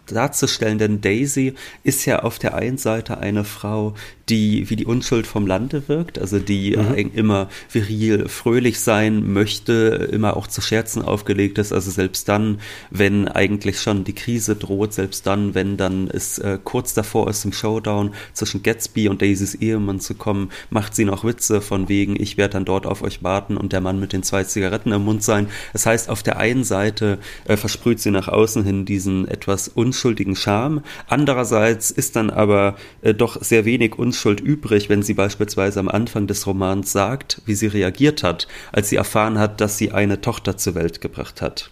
[0.08, 3.96] darzustellen, denn Daisy ist ja auf der einen Seite eine Frau,
[4.30, 7.12] die wie die Unschuld vom Lande wirkt, also die mhm.
[7.13, 13.28] immer viril, fröhlich sein möchte, immer auch zu Scherzen aufgelegt ist, also selbst dann, wenn
[13.28, 17.54] eigentlich schon die Krise droht, selbst dann, wenn dann es äh, kurz davor ist, im
[17.54, 22.38] Showdown zwischen Gatsby und Daisys Ehemann zu kommen, macht sie noch Witze von wegen, ich
[22.38, 25.24] werde dann dort auf euch warten und der Mann mit den zwei Zigaretten im Mund
[25.24, 25.48] sein.
[25.74, 29.94] Das heißt, auf der einen Seite äh, versprüht sie nach außen hin diesen etwas unschuldigen
[30.36, 35.89] Charme, andererseits ist dann aber äh, doch sehr wenig Unschuld übrig, wenn sie beispielsweise am
[35.89, 40.21] Anfang des Romans sagt, wie sie reagiert hat, als sie erfahren hat, dass sie eine
[40.21, 41.71] Tochter zur Welt gebracht hat.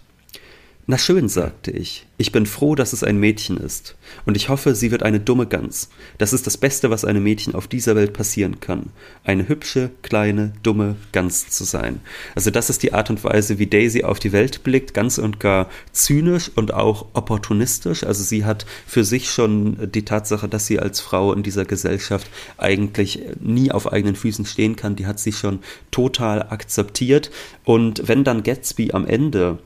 [0.86, 2.04] Na schön, sagte ich.
[2.18, 3.96] Ich bin froh, dass es ein Mädchen ist.
[4.26, 5.88] Und ich hoffe, sie wird eine dumme Gans.
[6.18, 8.90] Das ist das Beste, was einem Mädchen auf dieser Welt passieren kann.
[9.24, 12.00] Eine hübsche, kleine, dumme Gans zu sein.
[12.34, 15.40] Also das ist die Art und Weise, wie Daisy auf die Welt blickt, ganz und
[15.40, 18.04] gar zynisch und auch opportunistisch.
[18.04, 22.30] Also sie hat für sich schon die Tatsache, dass sie als Frau in dieser Gesellschaft
[22.58, 27.30] eigentlich nie auf eigenen Füßen stehen kann, die hat sie schon total akzeptiert.
[27.64, 29.60] Und wenn dann Gatsby am Ende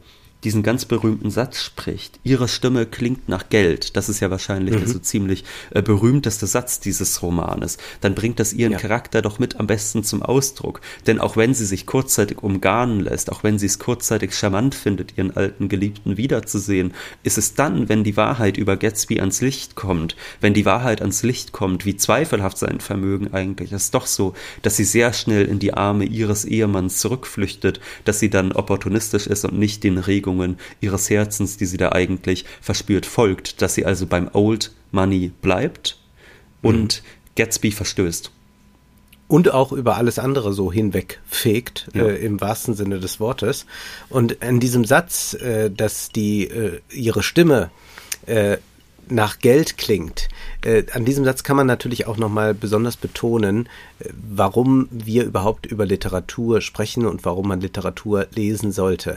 [0.44, 2.20] diesen ganz berühmten Satz spricht.
[2.22, 3.96] Ihre Stimme klingt nach Geld.
[3.96, 4.78] Das ist ja wahrscheinlich mhm.
[4.78, 7.78] der so ziemlich äh, berühmteste Satz dieses Romanes.
[8.00, 8.78] Dann bringt das ihren ja.
[8.78, 10.80] Charakter doch mit am besten zum Ausdruck.
[11.08, 15.18] Denn auch wenn sie sich kurzzeitig umgarnen lässt, auch wenn sie es kurzzeitig charmant findet,
[15.18, 20.14] ihren alten Geliebten wiederzusehen, ist es dann, wenn die Wahrheit über Gatsby ans Licht kommt,
[20.40, 24.76] wenn die Wahrheit ans Licht kommt, wie zweifelhaft sein Vermögen eigentlich ist, doch so, dass
[24.76, 29.58] sie sehr schnell in die Arme ihres Ehemanns zurückflüchtet, dass sie dann opportunistisch ist und
[29.58, 34.06] nicht den Regungen Bewegungen ihres Herzens, die sie da eigentlich verspürt, folgt, dass sie also
[34.06, 35.98] beim Old Money bleibt
[36.62, 37.34] und mhm.
[37.36, 38.30] Gatsby verstößt.
[39.26, 42.04] Und auch über alles andere so hinwegfegt, ja.
[42.04, 43.66] äh, im wahrsten Sinne des Wortes.
[44.08, 47.70] Und in diesem Satz, äh, dass die äh, ihre Stimme
[48.26, 48.56] äh,
[49.10, 50.28] nach Geld klingt,
[50.64, 55.66] äh, an diesem Satz kann man natürlich auch nochmal besonders betonen, äh, warum wir überhaupt
[55.66, 59.16] über Literatur sprechen und warum man Literatur lesen sollte.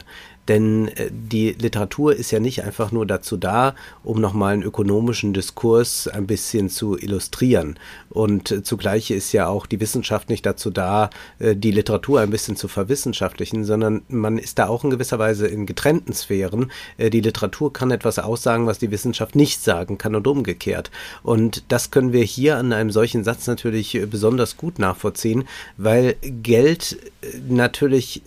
[0.52, 5.34] Denn äh, die Literatur ist ja nicht einfach nur dazu da, um nochmal einen ökonomischen
[5.34, 7.80] Diskurs ein bisschen zu illustrieren.
[8.10, 11.10] Und äh, zugleich ist ja auch die Wissenschaft nicht dazu da,
[11.40, 15.48] äh, die Literatur ein bisschen zu verwissenschaftlichen, sondern man ist da auch in gewisser Weise
[15.48, 16.70] in getrennten Sphären.
[16.98, 20.92] Die Literatur kann etwas aussagen, was die Wissenschaft nicht sagen kann und umgekehrt.
[21.24, 26.98] Und das können wir hier an einem solchen Satz natürlich besonders gut nachvollziehen, weil Geld
[27.48, 28.24] natürlich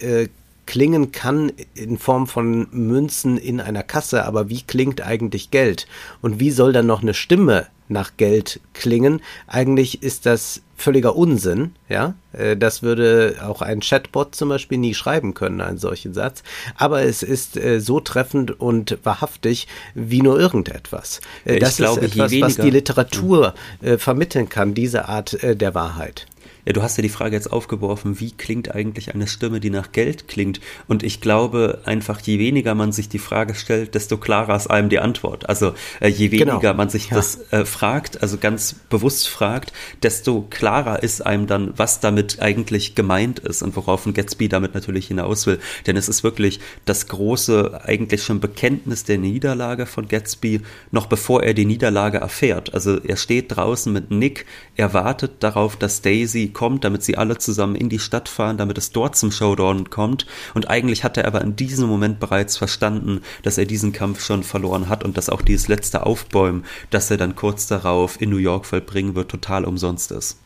[0.66, 5.86] klingen kann in Form von Münzen in einer Kasse, aber wie klingt eigentlich Geld?
[6.22, 9.20] Und wie soll dann noch eine Stimme nach Geld klingen?
[9.46, 12.14] Eigentlich ist das völliger Unsinn, ja.
[12.32, 16.42] Äh, das würde auch ein Chatbot zum Beispiel nie schreiben können, einen solchen Satz.
[16.76, 21.20] Aber es ist äh, so treffend und wahrhaftig wie nur irgendetwas.
[21.44, 23.54] Äh, das ich ist glaube, etwas, was die Literatur
[23.98, 26.26] vermitteln kann, diese Art der Wahrheit.
[26.66, 29.92] Ja, du hast ja die Frage jetzt aufgeworfen, wie klingt eigentlich eine Stimme, die nach
[29.92, 30.60] Geld klingt?
[30.88, 34.88] Und ich glaube einfach, je weniger man sich die Frage stellt, desto klarer ist einem
[34.88, 35.48] die Antwort.
[35.48, 36.52] Also äh, je genau.
[36.52, 36.74] weniger genau.
[36.74, 37.16] man sich ja.
[37.16, 39.72] das äh, fragt, also ganz bewusst fragt,
[40.02, 44.74] desto klarer ist einem dann, was damit eigentlich gemeint ist und worauf ein Gatsby damit
[44.74, 45.58] natürlich hinaus will.
[45.86, 51.42] Denn es ist wirklich das große, eigentlich schon Bekenntnis der Niederlage von Gatsby, noch bevor
[51.42, 52.72] er die Niederlage erfährt.
[52.72, 54.46] Also er steht draußen mit Nick,
[54.76, 58.78] er wartet darauf, dass Daisy kommt, damit sie alle zusammen in die Stadt fahren, damit
[58.78, 60.26] es dort zum Showdown kommt.
[60.54, 64.42] Und eigentlich hat er aber in diesem Moment bereits verstanden, dass er diesen Kampf schon
[64.42, 68.38] verloren hat und dass auch dieses letzte Aufbäumen, das er dann kurz darauf in New
[68.38, 70.38] York vollbringen wird, total umsonst ist.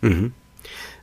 [0.00, 0.32] Mhm.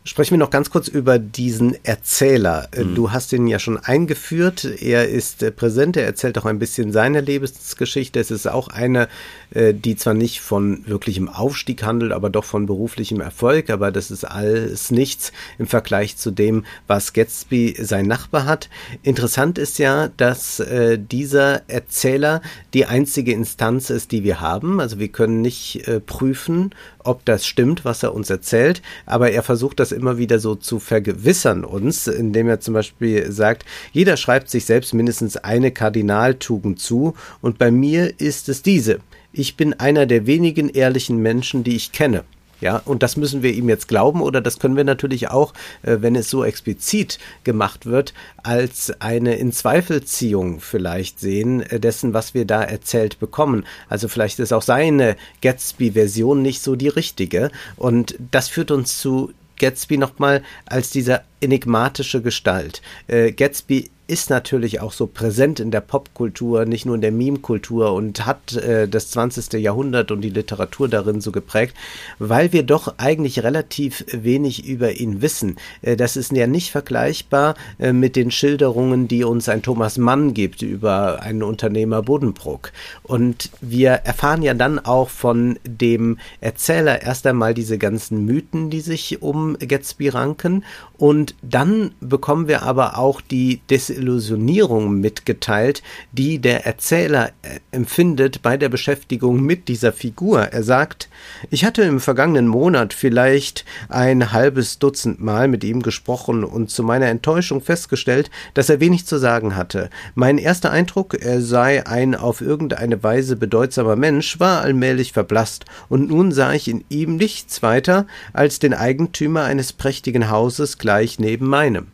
[0.08, 2.68] Sprechen wir noch ganz kurz über diesen Erzähler.
[2.72, 2.94] Äh, mhm.
[2.94, 4.64] Du hast ihn ja schon eingeführt.
[4.64, 5.98] Er ist äh, präsent.
[5.98, 8.20] Er erzählt auch ein bisschen seine Lebensgeschichte.
[8.20, 9.08] Es ist auch eine,
[9.50, 13.72] äh, die zwar nicht von wirklichem Aufstieg handelt, aber doch von beruflichem Erfolg.
[13.72, 18.70] Aber das ist alles nichts im Vergleich zu dem, was Gatsby sein Nachbar hat.
[19.02, 20.62] Interessant ist ja, dass
[20.98, 22.42] dieser Erzähler
[22.76, 24.80] die einzige Instanz ist, die wir haben.
[24.80, 26.72] Also wir können nicht prüfen,
[27.06, 30.80] ob das stimmt, was er uns erzählt, aber er versucht das immer wieder so zu
[30.80, 37.14] vergewissern uns, indem er zum Beispiel sagt, jeder schreibt sich selbst mindestens eine Kardinaltugend zu
[37.42, 39.00] und bei mir ist es diese.
[39.32, 42.24] Ich bin einer der wenigen ehrlichen Menschen, die ich kenne.
[42.66, 45.98] Ja, und das müssen wir ihm jetzt glauben oder das können wir natürlich auch, äh,
[46.00, 52.46] wenn es so explizit gemacht wird, als eine Inzweifelziehung vielleicht sehen äh, dessen, was wir
[52.46, 53.66] da erzählt bekommen.
[53.88, 59.32] Also vielleicht ist auch seine Gatsby-Version nicht so die richtige und das führt uns zu
[59.60, 62.82] Gatsby nochmal als dieser enigmatische Gestalt.
[63.06, 67.94] Äh, Gatsby ist natürlich auch so präsent in der Popkultur, nicht nur in der Meme-Kultur
[67.94, 69.54] und hat äh, das 20.
[69.54, 71.76] Jahrhundert und die Literatur darin so geprägt,
[72.20, 75.58] weil wir doch eigentlich relativ wenig über ihn wissen.
[75.82, 80.34] Äh, das ist ja nicht vergleichbar äh, mit den Schilderungen, die uns ein Thomas Mann
[80.34, 82.72] gibt über einen Unternehmer Bodenbruck.
[83.04, 88.82] Und wir erfahren ja dann auch von dem Erzähler erst einmal diese ganzen Mythen, die
[88.82, 90.64] sich um Gatsby ranken
[90.98, 95.82] und dann bekommen wir aber auch die Des Desillusionierung mitgeteilt,
[96.12, 100.42] die der Erzähler äh, empfindet bei der Beschäftigung mit dieser Figur.
[100.42, 101.10] Er sagt,
[101.50, 106.84] ich hatte im vergangenen Monat vielleicht ein halbes Dutzend Mal mit ihm gesprochen und zu
[106.84, 109.90] meiner Enttäuschung festgestellt, dass er wenig zu sagen hatte.
[110.14, 116.10] Mein erster Eindruck, er sei ein auf irgendeine Weise bedeutsamer Mensch, war allmählich verblasst, und
[116.10, 121.48] nun sah ich in ihm nichts weiter als den Eigentümer eines prächtigen Hauses gleich neben
[121.48, 121.88] meinem.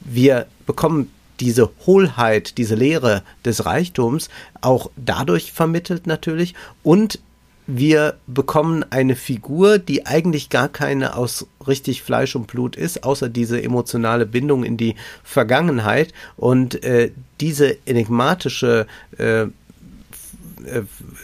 [0.00, 4.28] Wir bekommen diese Hohlheit, diese Leere des Reichtums
[4.60, 6.54] auch dadurch vermittelt natürlich.
[6.82, 7.18] Und
[7.66, 13.30] wir bekommen eine Figur, die eigentlich gar keine aus richtig Fleisch und Blut ist, außer
[13.30, 16.12] diese emotionale Bindung in die Vergangenheit.
[16.36, 19.46] Und äh, diese enigmatische äh,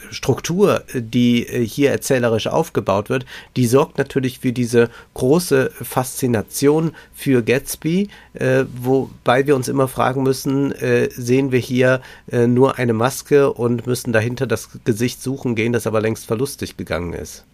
[0.09, 3.25] Struktur, die äh, hier erzählerisch aufgebaut wird,
[3.55, 10.23] die sorgt natürlich für diese große Faszination für Gatsby, äh, wobei wir uns immer fragen
[10.23, 10.73] müssen,
[11.09, 12.01] sehen wir hier
[12.31, 17.13] nur eine Maske und müssen dahinter das Gesicht suchen gehen, das aber längst verlustig gegangen
[17.13, 17.45] ist.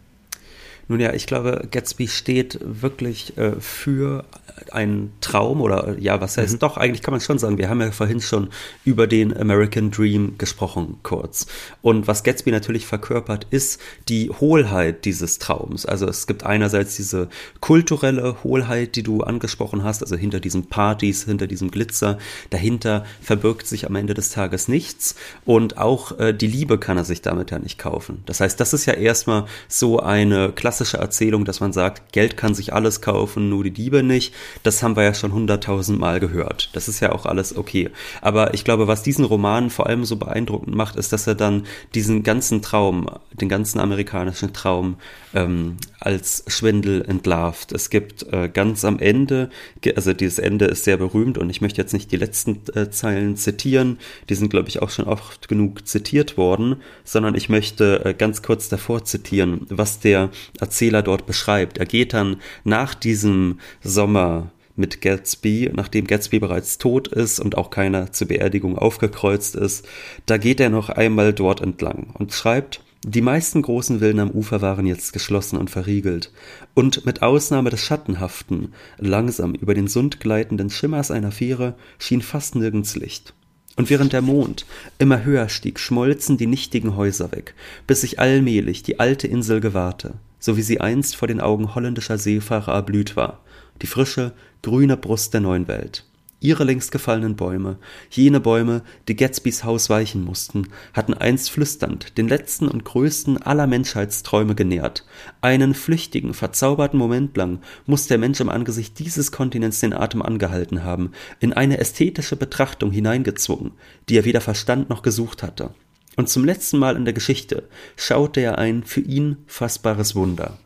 [0.87, 4.25] Nun ja, ich glaube, Gatsby steht wirklich äh, für
[4.71, 6.59] einen Traum oder ja, was heißt mhm.
[6.59, 8.49] doch, eigentlich kann man schon sagen, wir haben ja vorhin schon
[8.85, 11.47] über den American Dream gesprochen kurz.
[11.81, 15.85] Und was Gatsby natürlich verkörpert, ist die Hohlheit dieses Traums.
[15.85, 21.25] Also es gibt einerseits diese kulturelle Hohlheit, die du angesprochen hast, also hinter diesen Partys,
[21.25, 22.17] hinter diesem Glitzer,
[22.49, 27.05] dahinter verbirgt sich am Ende des Tages nichts und auch äh, die Liebe kann er
[27.05, 28.23] sich damit ja nicht kaufen.
[28.25, 32.37] Das heißt, das ist ja erstmal so eine klassische klassische Erzählung, dass man sagt, Geld
[32.37, 34.31] kann sich alles kaufen, nur die Diebe nicht.
[34.61, 36.69] Das haben wir ja schon hunderttausend Mal gehört.
[36.73, 37.89] Das ist ja auch alles okay.
[38.21, 41.65] Aber ich glaube, was diesen Roman vor allem so beeindruckend macht, ist, dass er dann
[41.95, 44.97] diesen ganzen Traum, den ganzen amerikanischen Traum
[45.33, 47.71] ähm, als Schwindel entlarvt.
[47.71, 49.49] Es gibt äh, ganz am Ende,
[49.95, 53.35] also dieses Ende ist sehr berühmt und ich möchte jetzt nicht die letzten äh, Zeilen
[53.35, 53.97] zitieren,
[54.29, 58.41] die sind, glaube ich, auch schon oft genug zitiert worden, sondern ich möchte äh, ganz
[58.41, 60.29] kurz davor zitieren, was der
[60.67, 61.77] Erzähler dort beschreibt.
[61.77, 67.69] Er geht dann nach diesem Sommer mit Gatsby, nachdem Gatsby bereits tot ist und auch
[67.69, 69.87] keiner zur Beerdigung aufgekreuzt ist,
[70.25, 74.61] da geht er noch einmal dort entlang und schreibt, die meisten großen Villen am Ufer
[74.61, 76.33] waren jetzt geschlossen und verriegelt,
[76.73, 82.55] und mit Ausnahme des schattenhaften, langsam über den Sund gleitenden Schimmers einer Fähre schien fast
[82.55, 83.33] nirgends Licht.
[83.77, 84.65] Und während der Mond
[84.97, 87.53] immer höher stieg, schmolzen die nichtigen Häuser weg,
[87.85, 92.17] bis sich allmählich die alte Insel gewahrte, so wie sie einst vor den Augen holländischer
[92.17, 93.43] Seefahrer erblüht war,
[93.81, 96.05] die frische, grüne Brust der neuen Welt.
[96.39, 97.77] Ihre längst gefallenen Bäume,
[98.11, 103.65] jene Bäume, die Gatsbys Haus weichen mussten, hatten einst flüsternd den letzten und größten aller
[103.65, 105.03] Menschheitsträume genährt.
[105.41, 110.83] Einen flüchtigen, verzauberten Moment lang muss der Mensch im Angesicht dieses Kontinents den Atem angehalten
[110.83, 113.71] haben, in eine ästhetische Betrachtung hineingezwungen,
[114.07, 115.71] die er weder verstand noch gesucht hatte.
[116.17, 117.63] Und zum letzten Mal in der Geschichte
[117.95, 120.57] schaute er ein für ihn fassbares Wunder.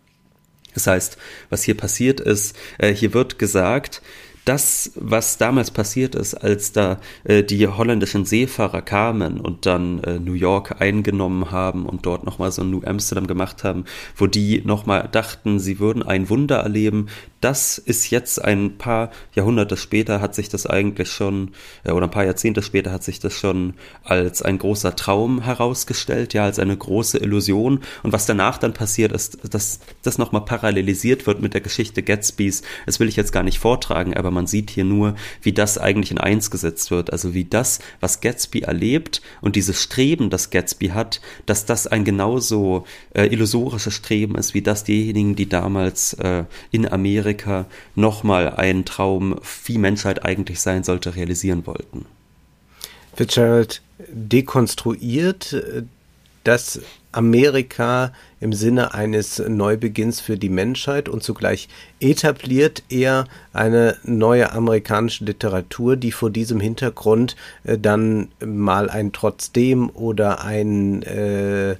[0.74, 1.18] Das heißt,
[1.50, 4.02] was hier passiert ist, äh, hier wird gesagt,
[4.46, 10.20] das, was damals passiert ist, als da äh, die holländischen Seefahrer kamen und dann äh,
[10.20, 14.62] New York eingenommen haben und dort nochmal so ein New Amsterdam gemacht haben, wo die
[14.66, 17.08] nochmal dachten, sie würden ein Wunder erleben,
[17.42, 21.52] das ist jetzt ein paar Jahrhunderte später hat sich das eigentlich schon,
[21.84, 23.74] äh, oder ein paar Jahrzehnte später hat sich das schon
[24.04, 27.82] als ein großer Traum herausgestellt, ja, als eine große Illusion.
[28.04, 32.62] Und was danach dann passiert ist, dass das nochmal parallelisiert wird mit der Geschichte Gatsbys.
[32.86, 36.12] Das will ich jetzt gar nicht vortragen, aber man sieht hier nur, wie das eigentlich
[36.12, 37.12] in eins gesetzt wird.
[37.12, 42.04] Also wie das, was Gatsby erlebt und dieses Streben, das Gatsby hat, dass das ein
[42.04, 47.66] genauso äh, illusorisches Streben ist, wie das diejenigen, die damals äh, in Amerika Amerika
[47.96, 52.06] nochmal einen Traum, wie Menschheit eigentlich sein sollte, realisieren wollten.
[53.16, 55.54] Fitzgerald dekonstruiert
[56.44, 56.80] äh, das
[57.12, 61.68] Amerika im Sinne eines Neubeginns für die Menschheit und zugleich
[62.00, 69.90] etabliert er eine neue amerikanische Literatur, die vor diesem Hintergrund äh, dann mal ein Trotzdem
[69.90, 71.76] oder ein äh,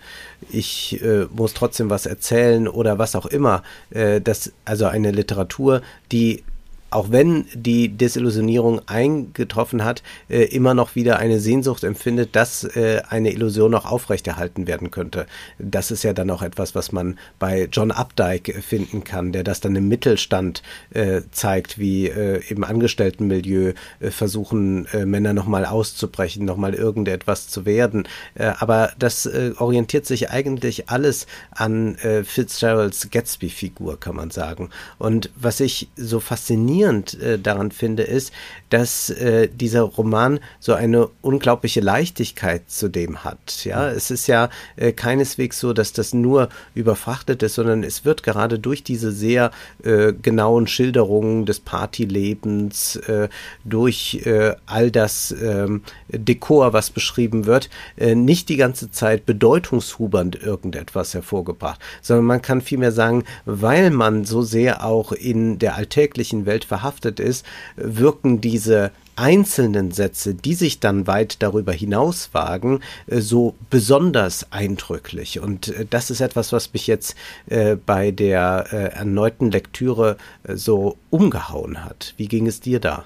[0.52, 5.82] Ich äh, muss trotzdem was erzählen oder was auch immer, äh, das also eine Literatur,
[6.12, 6.44] die
[6.92, 13.02] auch wenn die Desillusionierung eingetroffen hat, äh, immer noch wieder eine Sehnsucht empfindet, dass äh,
[13.08, 15.26] eine Illusion noch aufrechterhalten werden könnte.
[15.58, 19.62] Das ist ja dann auch etwas, was man bei John Updike finden kann, der das
[19.62, 26.44] dann im Mittelstand äh, zeigt, wie äh, im Angestelltenmilieu äh, versuchen äh, Männer nochmal auszubrechen,
[26.44, 28.06] nochmal irgendetwas zu werden.
[28.36, 34.70] Äh, aber das äh, orientiert sich eigentlich alles an äh, Fitzgeralds Gatsby-Figur, kann man sagen.
[34.98, 38.32] Und was ich so faszinierend faszinierend äh, daran finde, ist,
[38.70, 43.66] dass äh, dieser Roman so eine unglaubliche Leichtigkeit zu dem hat.
[43.66, 48.24] Ja, es ist ja äh, keineswegs so, dass das nur überfrachtet ist, sondern es wird
[48.24, 49.52] gerade durch diese sehr
[49.84, 53.28] äh, genauen Schilderungen des Partylebens, äh,
[53.66, 55.68] durch äh, all das äh,
[56.08, 62.62] Dekor, was beschrieben wird, äh, nicht die ganze Zeit bedeutungshubernd irgendetwas hervorgebracht, sondern man kann
[62.62, 67.46] vielmehr sagen, weil man so sehr auch in der alltäglichen Welt verhaftet ist,
[67.76, 75.42] wirken diese einzelnen Sätze, die sich dann weit darüber hinaus wagen, äh, so besonders eindrücklich.
[75.42, 77.16] Und äh, das ist etwas, was mich jetzt
[77.48, 78.32] äh, bei der
[78.72, 80.16] erneuten Lektüre
[80.48, 82.14] so umgehauen hat.
[82.18, 83.06] Wie ging es dir da?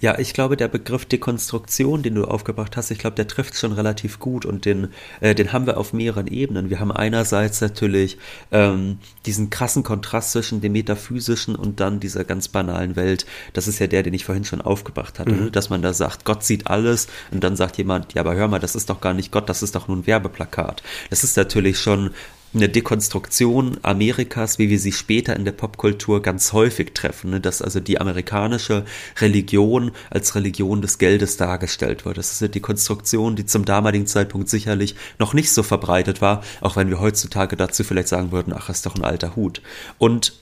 [0.00, 3.72] Ja, ich glaube, der Begriff Dekonstruktion, den du aufgebracht hast, ich glaube, der trifft schon
[3.72, 4.88] relativ gut und den,
[5.20, 6.70] äh, den haben wir auf mehreren Ebenen.
[6.70, 8.18] Wir haben einerseits natürlich
[8.52, 13.26] ähm, diesen krassen Kontrast zwischen dem metaphysischen und dann dieser ganz banalen Welt.
[13.52, 15.52] Das ist ja der, den ich vorhin schon aufgebracht hatte, mhm.
[15.52, 18.58] dass man da sagt, Gott sieht alles und dann sagt jemand, ja, aber hör mal,
[18.58, 20.82] das ist doch gar nicht Gott, das ist doch nur ein Werbeplakat.
[21.10, 22.10] Das ist natürlich schon
[22.54, 27.40] eine Dekonstruktion Amerikas, wie wir sie später in der Popkultur ganz häufig treffen, ne?
[27.40, 28.84] dass also die amerikanische
[29.20, 32.18] Religion als Religion des Geldes dargestellt wird.
[32.18, 36.76] Das ist eine Dekonstruktion, die zum damaligen Zeitpunkt sicherlich noch nicht so verbreitet war, auch
[36.76, 39.60] wenn wir heutzutage dazu vielleicht sagen würden, ach, ist doch ein alter Hut.
[39.98, 40.34] Und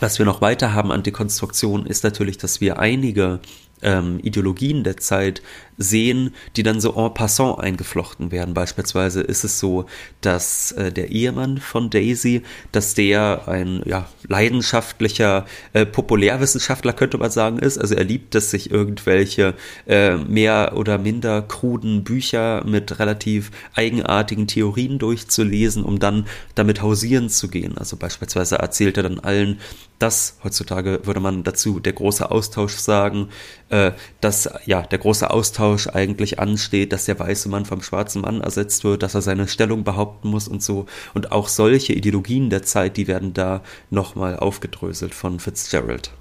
[0.00, 3.40] was wir noch weiter haben an Dekonstruktion ist natürlich, dass wir einige
[3.82, 5.42] ähm, Ideologien der Zeit
[5.78, 8.52] sehen, die dann so en passant eingeflochten werden.
[8.52, 9.86] Beispielsweise ist es so,
[10.20, 17.30] dass äh, der Ehemann von Daisy, dass der ein ja, leidenschaftlicher äh, Populärwissenschaftler, könnte man
[17.30, 17.78] sagen, ist.
[17.78, 19.54] Also er liebt es, sich irgendwelche
[19.86, 26.26] äh, mehr oder minder kruden Bücher mit relativ eigenartigen Theorien durchzulesen, um dann
[26.56, 27.78] damit hausieren zu gehen.
[27.78, 29.60] Also beispielsweise erzählt er dann allen,
[29.98, 33.28] dass heutzutage würde man dazu der große Austausch sagen,
[33.68, 38.40] äh, dass ja der große Austausch eigentlich ansteht, dass der weiße Mann vom schwarzen Mann
[38.40, 40.86] ersetzt wird, dass er seine Stellung behaupten muss und so.
[41.14, 46.12] Und auch solche Ideologien der Zeit, die werden da nochmal aufgedröselt von Fitzgerald.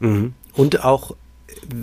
[0.00, 0.34] Mhm.
[0.54, 1.14] Und auch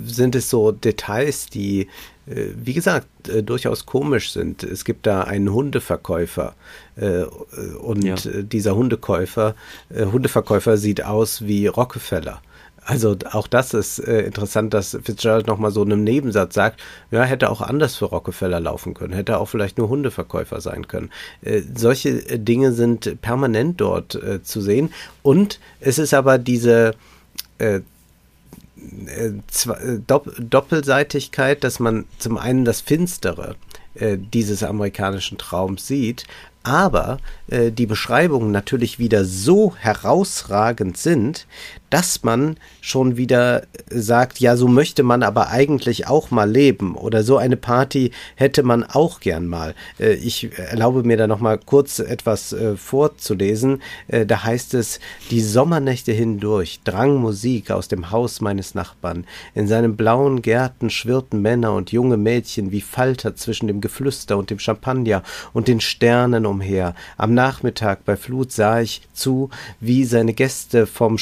[0.06, 1.88] sind es so Details, die,
[2.26, 4.62] äh, wie gesagt, äh, durchaus komisch sind.
[4.62, 6.54] Es gibt da einen Hundeverkäufer
[6.96, 8.14] und ja.
[8.16, 9.54] dieser Hundekäufer,
[9.94, 12.40] Hundeverkäufer sieht aus wie Rockefeller.
[12.86, 16.80] Also auch das ist äh, interessant, dass Fitzgerald nochmal so in einem Nebensatz sagt,
[17.10, 21.10] ja, hätte auch anders für Rockefeller laufen können, hätte auch vielleicht nur Hundeverkäufer sein können.
[21.42, 24.92] Äh, solche äh, Dinge sind permanent dort äh, zu sehen.
[25.24, 26.94] Und es ist aber diese
[27.58, 27.80] äh,
[29.06, 29.32] äh,
[30.06, 33.56] Dopp Doppelseitigkeit, dass man zum einen das Finstere
[33.98, 36.26] dieses amerikanischen Traums sieht,
[36.66, 41.46] aber äh, die Beschreibungen natürlich wieder so herausragend sind,
[41.90, 47.22] dass man schon wieder sagt, ja, so möchte man aber eigentlich auch mal leben oder
[47.22, 49.74] so eine Party hätte man auch gern mal.
[49.98, 53.82] Äh, ich erlaube mir da noch mal kurz etwas äh, vorzulesen.
[54.08, 59.24] Äh, da heißt es, die Sommernächte hindurch drang Musik aus dem Haus meines Nachbarn.
[59.54, 64.50] In seinen blauen Gärten schwirrten Männer und junge Mädchen wie Falter zwischen dem Geflüster und
[64.50, 65.22] dem Champagner
[65.52, 66.94] und den Sternen umher.
[67.16, 71.18] Am Nachmittag bei Flut sah ich zu, wie seine Gäste vom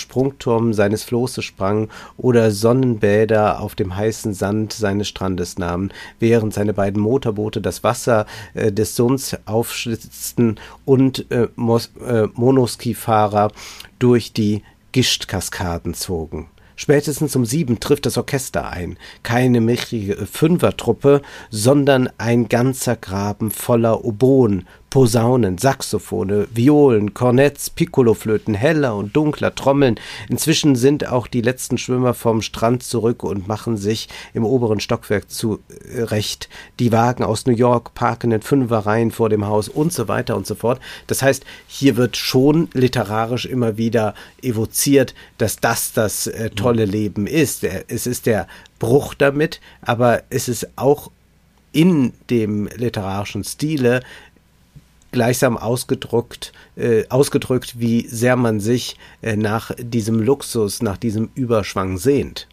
[0.55, 6.73] Sprungturm seines Floßes sprangen oder Sonnenbäder auf dem heißen Sand seines Strandes nahmen, während seine
[6.73, 13.51] beiden Motorboote das Wasser äh, des Sunds aufschlitzten und äh, äh, Monoski-Fahrer
[13.99, 16.49] durch die Gischtkaskaden zogen.
[16.77, 18.97] Spätestens um sieben trifft das Orchester ein.
[19.23, 28.95] Keine mickige Fünfertruppe, sondern ein ganzer Graben voller Oboen, Posaunen, Saxophone, Violen, Kornetts, Piccoloflöten, heller
[28.95, 29.99] und dunkler Trommeln.
[30.29, 35.33] Inzwischen sind auch die letzten Schwimmer vom Strand zurück und machen sich im oberen Stockwerk
[35.33, 36.49] zurecht.
[36.79, 40.47] Die Wagen aus New York parken in Fünferreihen vor dem Haus und so weiter und
[40.47, 40.79] so fort.
[41.09, 47.27] Das heißt, hier wird schon literarisch immer wieder evoziert, dass das das äh, tolle Leben
[47.27, 47.65] ist.
[47.65, 48.47] Es ist der
[48.79, 51.11] Bruch damit, aber es ist auch
[51.73, 54.01] in dem literarischen Stile
[55.15, 61.97] gleichsam ausgedrückt, äh, ausgedrückt, wie sehr man sich äh, nach diesem Luxus, nach diesem Überschwang
[61.97, 62.49] sehnt.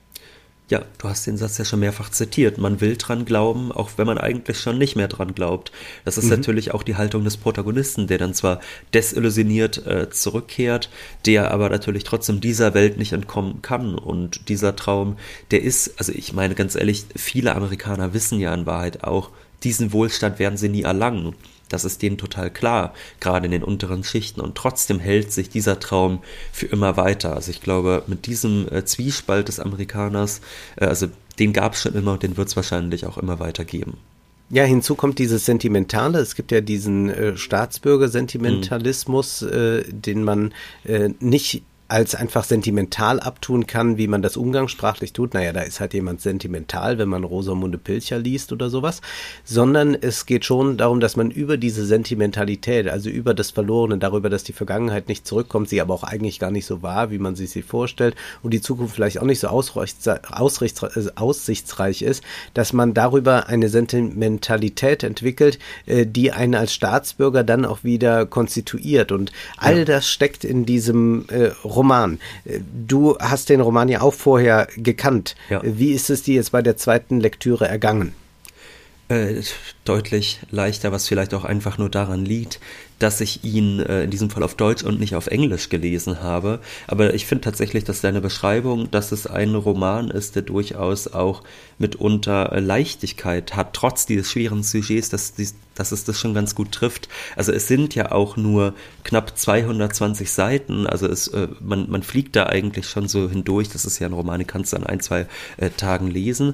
[0.69, 2.57] Ja, du hast den Satz ja schon mehrfach zitiert.
[2.57, 5.73] Man will dran glauben, auch wenn man eigentlich schon nicht mehr dran glaubt.
[6.05, 6.29] Das ist mhm.
[6.29, 8.61] natürlich auch die Haltung des Protagonisten, der dann zwar
[8.93, 10.89] desillusioniert äh, zurückkehrt,
[11.25, 13.95] der aber natürlich trotzdem dieser Welt nicht entkommen kann.
[13.95, 15.17] Und dieser Traum,
[15.49, 19.31] der ist, also ich meine ganz ehrlich, viele Amerikaner wissen ja in Wahrheit auch,
[19.63, 21.35] diesen Wohlstand werden sie nie erlangen.
[21.73, 24.41] Das ist denen total klar, gerade in den unteren Schichten.
[24.41, 26.19] Und trotzdem hält sich dieser Traum
[26.51, 27.35] für immer weiter.
[27.35, 30.41] Also ich glaube, mit diesem äh, Zwiespalt des Amerikaners,
[30.75, 31.07] äh, also
[31.39, 33.97] den gab es schon immer und den wird es wahrscheinlich auch immer weiter geben.
[34.49, 36.19] Ja, hinzu kommt dieses Sentimentale.
[36.19, 39.49] Es gibt ja diesen äh, Staatsbürgersentimentalismus, mhm.
[39.49, 40.53] äh, den man
[40.83, 45.33] äh, nicht als einfach sentimental abtun kann, wie man das umgangssprachlich tut.
[45.33, 49.01] Naja, da ist halt jemand sentimental, wenn man Rosamunde Pilcher liest oder sowas.
[49.43, 54.29] Sondern es geht schon darum, dass man über diese Sentimentalität, also über das Verlorene, darüber,
[54.29, 57.35] dass die Vergangenheit nicht zurückkommt, sie aber auch eigentlich gar nicht so war, wie man
[57.35, 62.23] sich sie vorstellt und die Zukunft vielleicht auch nicht so aussichtsreich ist,
[62.53, 69.11] dass man darüber eine Sentimentalität entwickelt, äh, die einen als Staatsbürger dann auch wieder konstituiert.
[69.11, 69.85] Und all ja.
[69.85, 71.49] das steckt in diesem äh,
[71.81, 72.19] Roman.
[72.87, 75.35] Du hast den Roman ja auch vorher gekannt.
[75.49, 75.61] Ja.
[75.63, 78.13] Wie ist es dir jetzt bei der zweiten Lektüre ergangen?
[79.11, 79.41] Äh,
[79.83, 82.59] deutlich leichter, was vielleicht auch einfach nur daran liegt,
[82.99, 86.59] dass ich ihn äh, in diesem Fall auf Deutsch und nicht auf Englisch gelesen habe.
[86.87, 91.43] Aber ich finde tatsächlich, dass deine Beschreibung, dass es ein Roman ist, der durchaus auch
[91.79, 95.33] mitunter äh, Leichtigkeit hat, trotz dieses schweren Sujets, dass,
[95.73, 97.09] dass es das schon ganz gut trifft.
[97.35, 102.35] Also es sind ja auch nur knapp 220 Seiten, also es, äh, man, man fliegt
[102.35, 104.99] da eigentlich schon so hindurch, das ist ja ein Roman, den kannst du an ein,
[104.99, 106.53] zwei äh, Tagen lesen.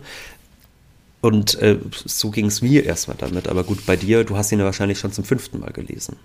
[1.22, 3.48] Und äh, so ging es mir erstmal damit.
[3.48, 6.16] Aber gut, bei dir, du hast ihn ja wahrscheinlich schon zum fünften Mal gelesen.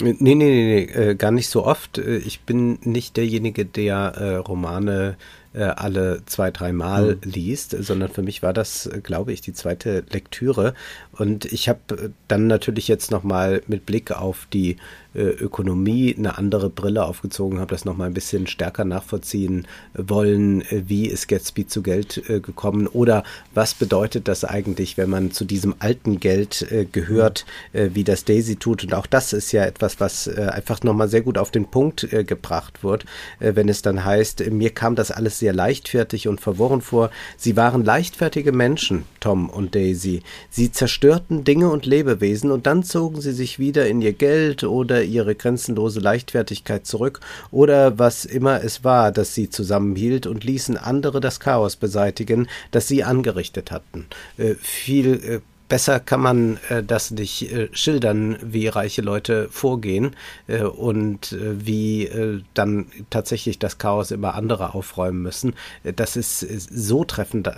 [0.00, 1.98] Nee, nee, nee, nee, äh, gar nicht so oft.
[1.98, 5.16] Äh, ich bin nicht derjenige, der äh, Romane
[5.54, 7.30] äh, alle zwei, dreimal mhm.
[7.30, 10.74] liest, sondern für mich war das, glaube ich, die zweite Lektüre.
[11.12, 14.76] Und ich habe dann natürlich jetzt nochmal mit Blick auf die
[15.22, 21.06] Ökonomie eine andere Brille aufgezogen, habe das nochmal ein bisschen stärker nachvollziehen wollen, äh, wie
[21.06, 25.74] ist Gatsby zu Geld äh, gekommen oder was bedeutet das eigentlich, wenn man zu diesem
[25.78, 28.84] alten Geld gehört, wie das Daisy tut.
[28.84, 32.82] Und auch das ist ja etwas, was einfach nochmal sehr gut auf den Punkt gebracht
[32.82, 33.04] wird,
[33.38, 37.10] wenn es dann heißt, mir kam das alles sehr leichtfertig und verworren vor.
[37.36, 40.22] Sie waren leichtfertige Menschen, Tom und Daisy.
[40.50, 45.02] Sie zerstörten Dinge und Lebewesen und dann zogen sie sich wieder in ihr Geld oder
[45.08, 51.20] ihre grenzenlose Leichtfertigkeit zurück oder was immer es war, das sie zusammenhielt und ließen andere
[51.20, 54.06] das Chaos beseitigen, das sie angerichtet hatten.
[54.36, 60.16] Äh, viel äh, besser kann man äh, das nicht äh, schildern, wie reiche Leute vorgehen
[60.46, 65.54] äh, und äh, wie äh, dann tatsächlich das Chaos immer andere aufräumen müssen.
[65.84, 67.48] Äh, das ist so treffend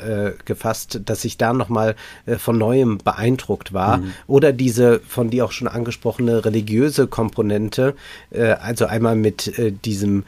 [0.44, 1.94] gefasst, dass ich da nochmal
[2.26, 3.98] äh, von neuem beeindruckt war.
[3.98, 4.12] Mhm.
[4.26, 7.94] Oder diese von dir auch schon angesprochene religiöse Komponente,
[8.30, 9.52] also einmal mit
[9.84, 10.24] diesem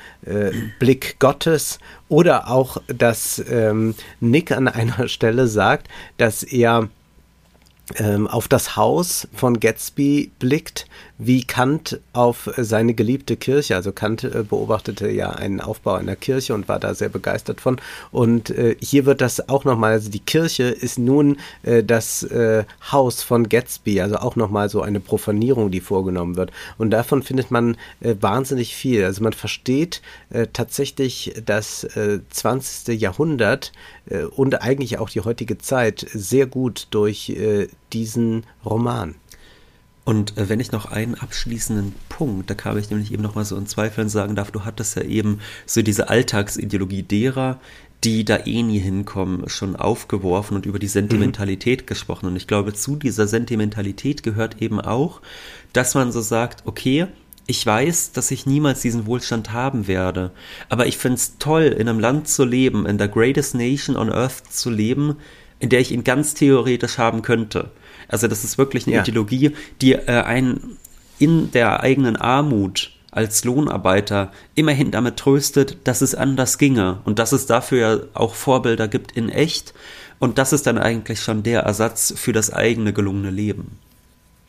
[0.79, 1.79] Blick Gottes
[2.09, 6.89] oder auch, dass ähm, Nick an einer Stelle sagt, dass er
[8.01, 10.87] auf das Haus von Gatsby blickt,
[11.19, 16.55] wie Kant auf seine geliebte Kirche, also Kant äh, beobachtete ja einen Aufbau einer Kirche
[16.55, 17.81] und war da sehr begeistert von.
[18.11, 22.27] Und äh, hier wird das auch nochmal, also die Kirche ist nun äh, das
[22.91, 26.51] Haus von Gatsby, also auch nochmal so eine Profanierung, die vorgenommen wird.
[26.79, 29.05] Und davon findet man wahnsinnig viel.
[29.05, 30.03] Also man versteht
[30.53, 31.87] tatsächlich das
[32.31, 33.01] 20.
[33.01, 33.73] Jahrhundert
[34.37, 37.37] und eigentlich auch die heutige Zeit sehr gut durch
[37.93, 39.17] diesen Roman.
[40.05, 43.45] Und äh, wenn ich noch einen abschließenden Punkt, da kam ich nämlich eben noch mal
[43.45, 47.61] so in Zweifeln sagen darf, du hattest ja eben so diese Alltagsideologie derer,
[48.05, 51.87] die da eh nie hinkommen, schon aufgeworfen und über die Sentimentalität mhm.
[51.87, 52.27] gesprochen.
[52.27, 55.21] Und ich glaube, zu dieser Sentimentalität gehört eben auch,
[55.73, 57.07] dass man so sagt, okay,
[57.47, 60.31] ich weiß, dass ich niemals diesen Wohlstand haben werde,
[60.69, 64.13] aber ich finde es toll, in einem Land zu leben, in der greatest nation on
[64.13, 65.17] earth zu leben,
[65.59, 67.71] in der ich ihn ganz theoretisch haben könnte.
[68.09, 69.03] Also das ist wirklich eine ja.
[69.03, 70.79] Ideologie, die äh, einen
[71.19, 77.33] in der eigenen Armut als Lohnarbeiter immerhin damit tröstet, dass es anders ginge und dass
[77.33, 79.75] es dafür ja auch Vorbilder gibt in echt.
[80.19, 83.79] Und das ist dann eigentlich schon der Ersatz für das eigene gelungene Leben.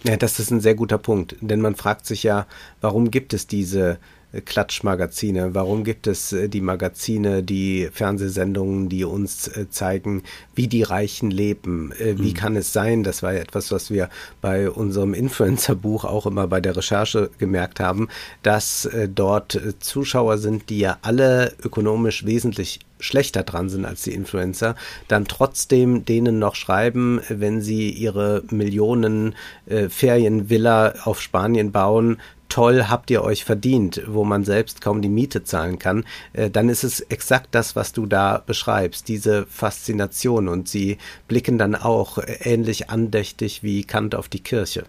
[0.04, 2.46] Ja, das ist ein sehr guter Punkt, denn man fragt sich ja,
[2.82, 3.98] warum gibt es diese
[4.42, 5.54] Klatschmagazine?
[5.54, 10.24] Warum gibt es äh, die Magazine, die Fernsehsendungen, die uns äh, zeigen,
[10.56, 11.92] wie die Reichen leben?
[11.94, 12.34] Äh, wie mhm.
[12.34, 13.04] kann es sein?
[13.04, 14.10] Das war ja etwas, was wir
[14.42, 18.08] bei unserem Influencer-Buch auch immer bei der Recherche gemerkt haben,
[18.42, 24.76] dass dort Zuschauer sind, die ja alle ökonomisch wesentlich schlechter dran sind als die Influencer,
[25.08, 32.18] dann trotzdem denen noch schreiben, wenn sie ihre Millionen äh, Ferienvilla auf Spanien bauen,
[32.54, 36.70] toll habt ihr euch verdient, wo man selbst kaum die Miete zahlen kann, äh, dann
[36.70, 40.48] ist es exakt das, was du da beschreibst, diese Faszination.
[40.48, 44.86] Und sie blicken dann auch ähnlich andächtig wie Kant auf die Kirche.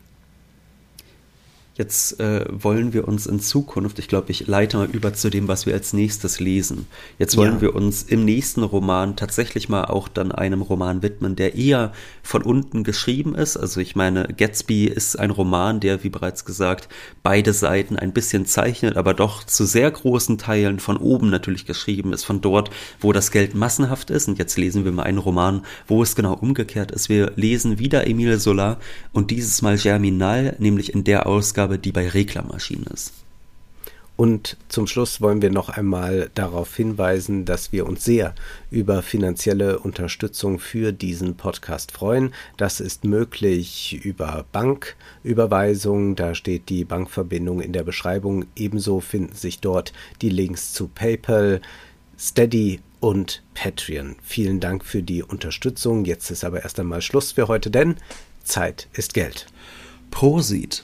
[1.76, 5.48] Jetzt äh, wollen wir uns in Zukunft, ich glaube, ich leite mal über zu dem,
[5.48, 6.86] was wir als nächstes lesen.
[7.18, 7.60] Jetzt wollen ja.
[7.62, 12.42] wir uns im nächsten Roman tatsächlich mal auch dann einem Roman widmen, der eher von
[12.42, 13.56] unten geschrieben ist.
[13.56, 16.88] Also ich meine, Gatsby ist ein Roman, der, wie bereits gesagt,
[17.24, 22.12] beide Seiten ein bisschen zeichnet, aber doch zu sehr großen Teilen von oben natürlich geschrieben
[22.12, 22.70] ist, von dort,
[23.00, 24.28] wo das Geld massenhaft ist.
[24.28, 27.08] Und jetzt lesen wir mal einen Roman, wo es genau umgekehrt ist.
[27.08, 28.78] Wir lesen wieder Emile Solar
[29.12, 33.12] und dieses Mal Germinal, nämlich in der Ausgabe, Ausgabe, die bei Reklammaschinen ist.
[34.16, 38.34] Und zum Schluss wollen wir noch einmal darauf hinweisen, dass wir uns sehr
[38.70, 42.32] über finanzielle Unterstützung für diesen Podcast freuen.
[42.56, 46.14] Das ist möglich über Banküberweisung.
[46.14, 48.44] Da steht die Bankverbindung in der Beschreibung.
[48.54, 49.92] Ebenso finden sich dort
[50.22, 51.60] die Links zu PayPal,
[52.16, 54.14] Steady und Patreon.
[54.22, 56.04] Vielen Dank für die Unterstützung.
[56.04, 57.96] Jetzt ist aber erst einmal Schluss für heute, denn
[58.44, 59.46] Zeit ist Geld.
[60.12, 60.84] Prosit.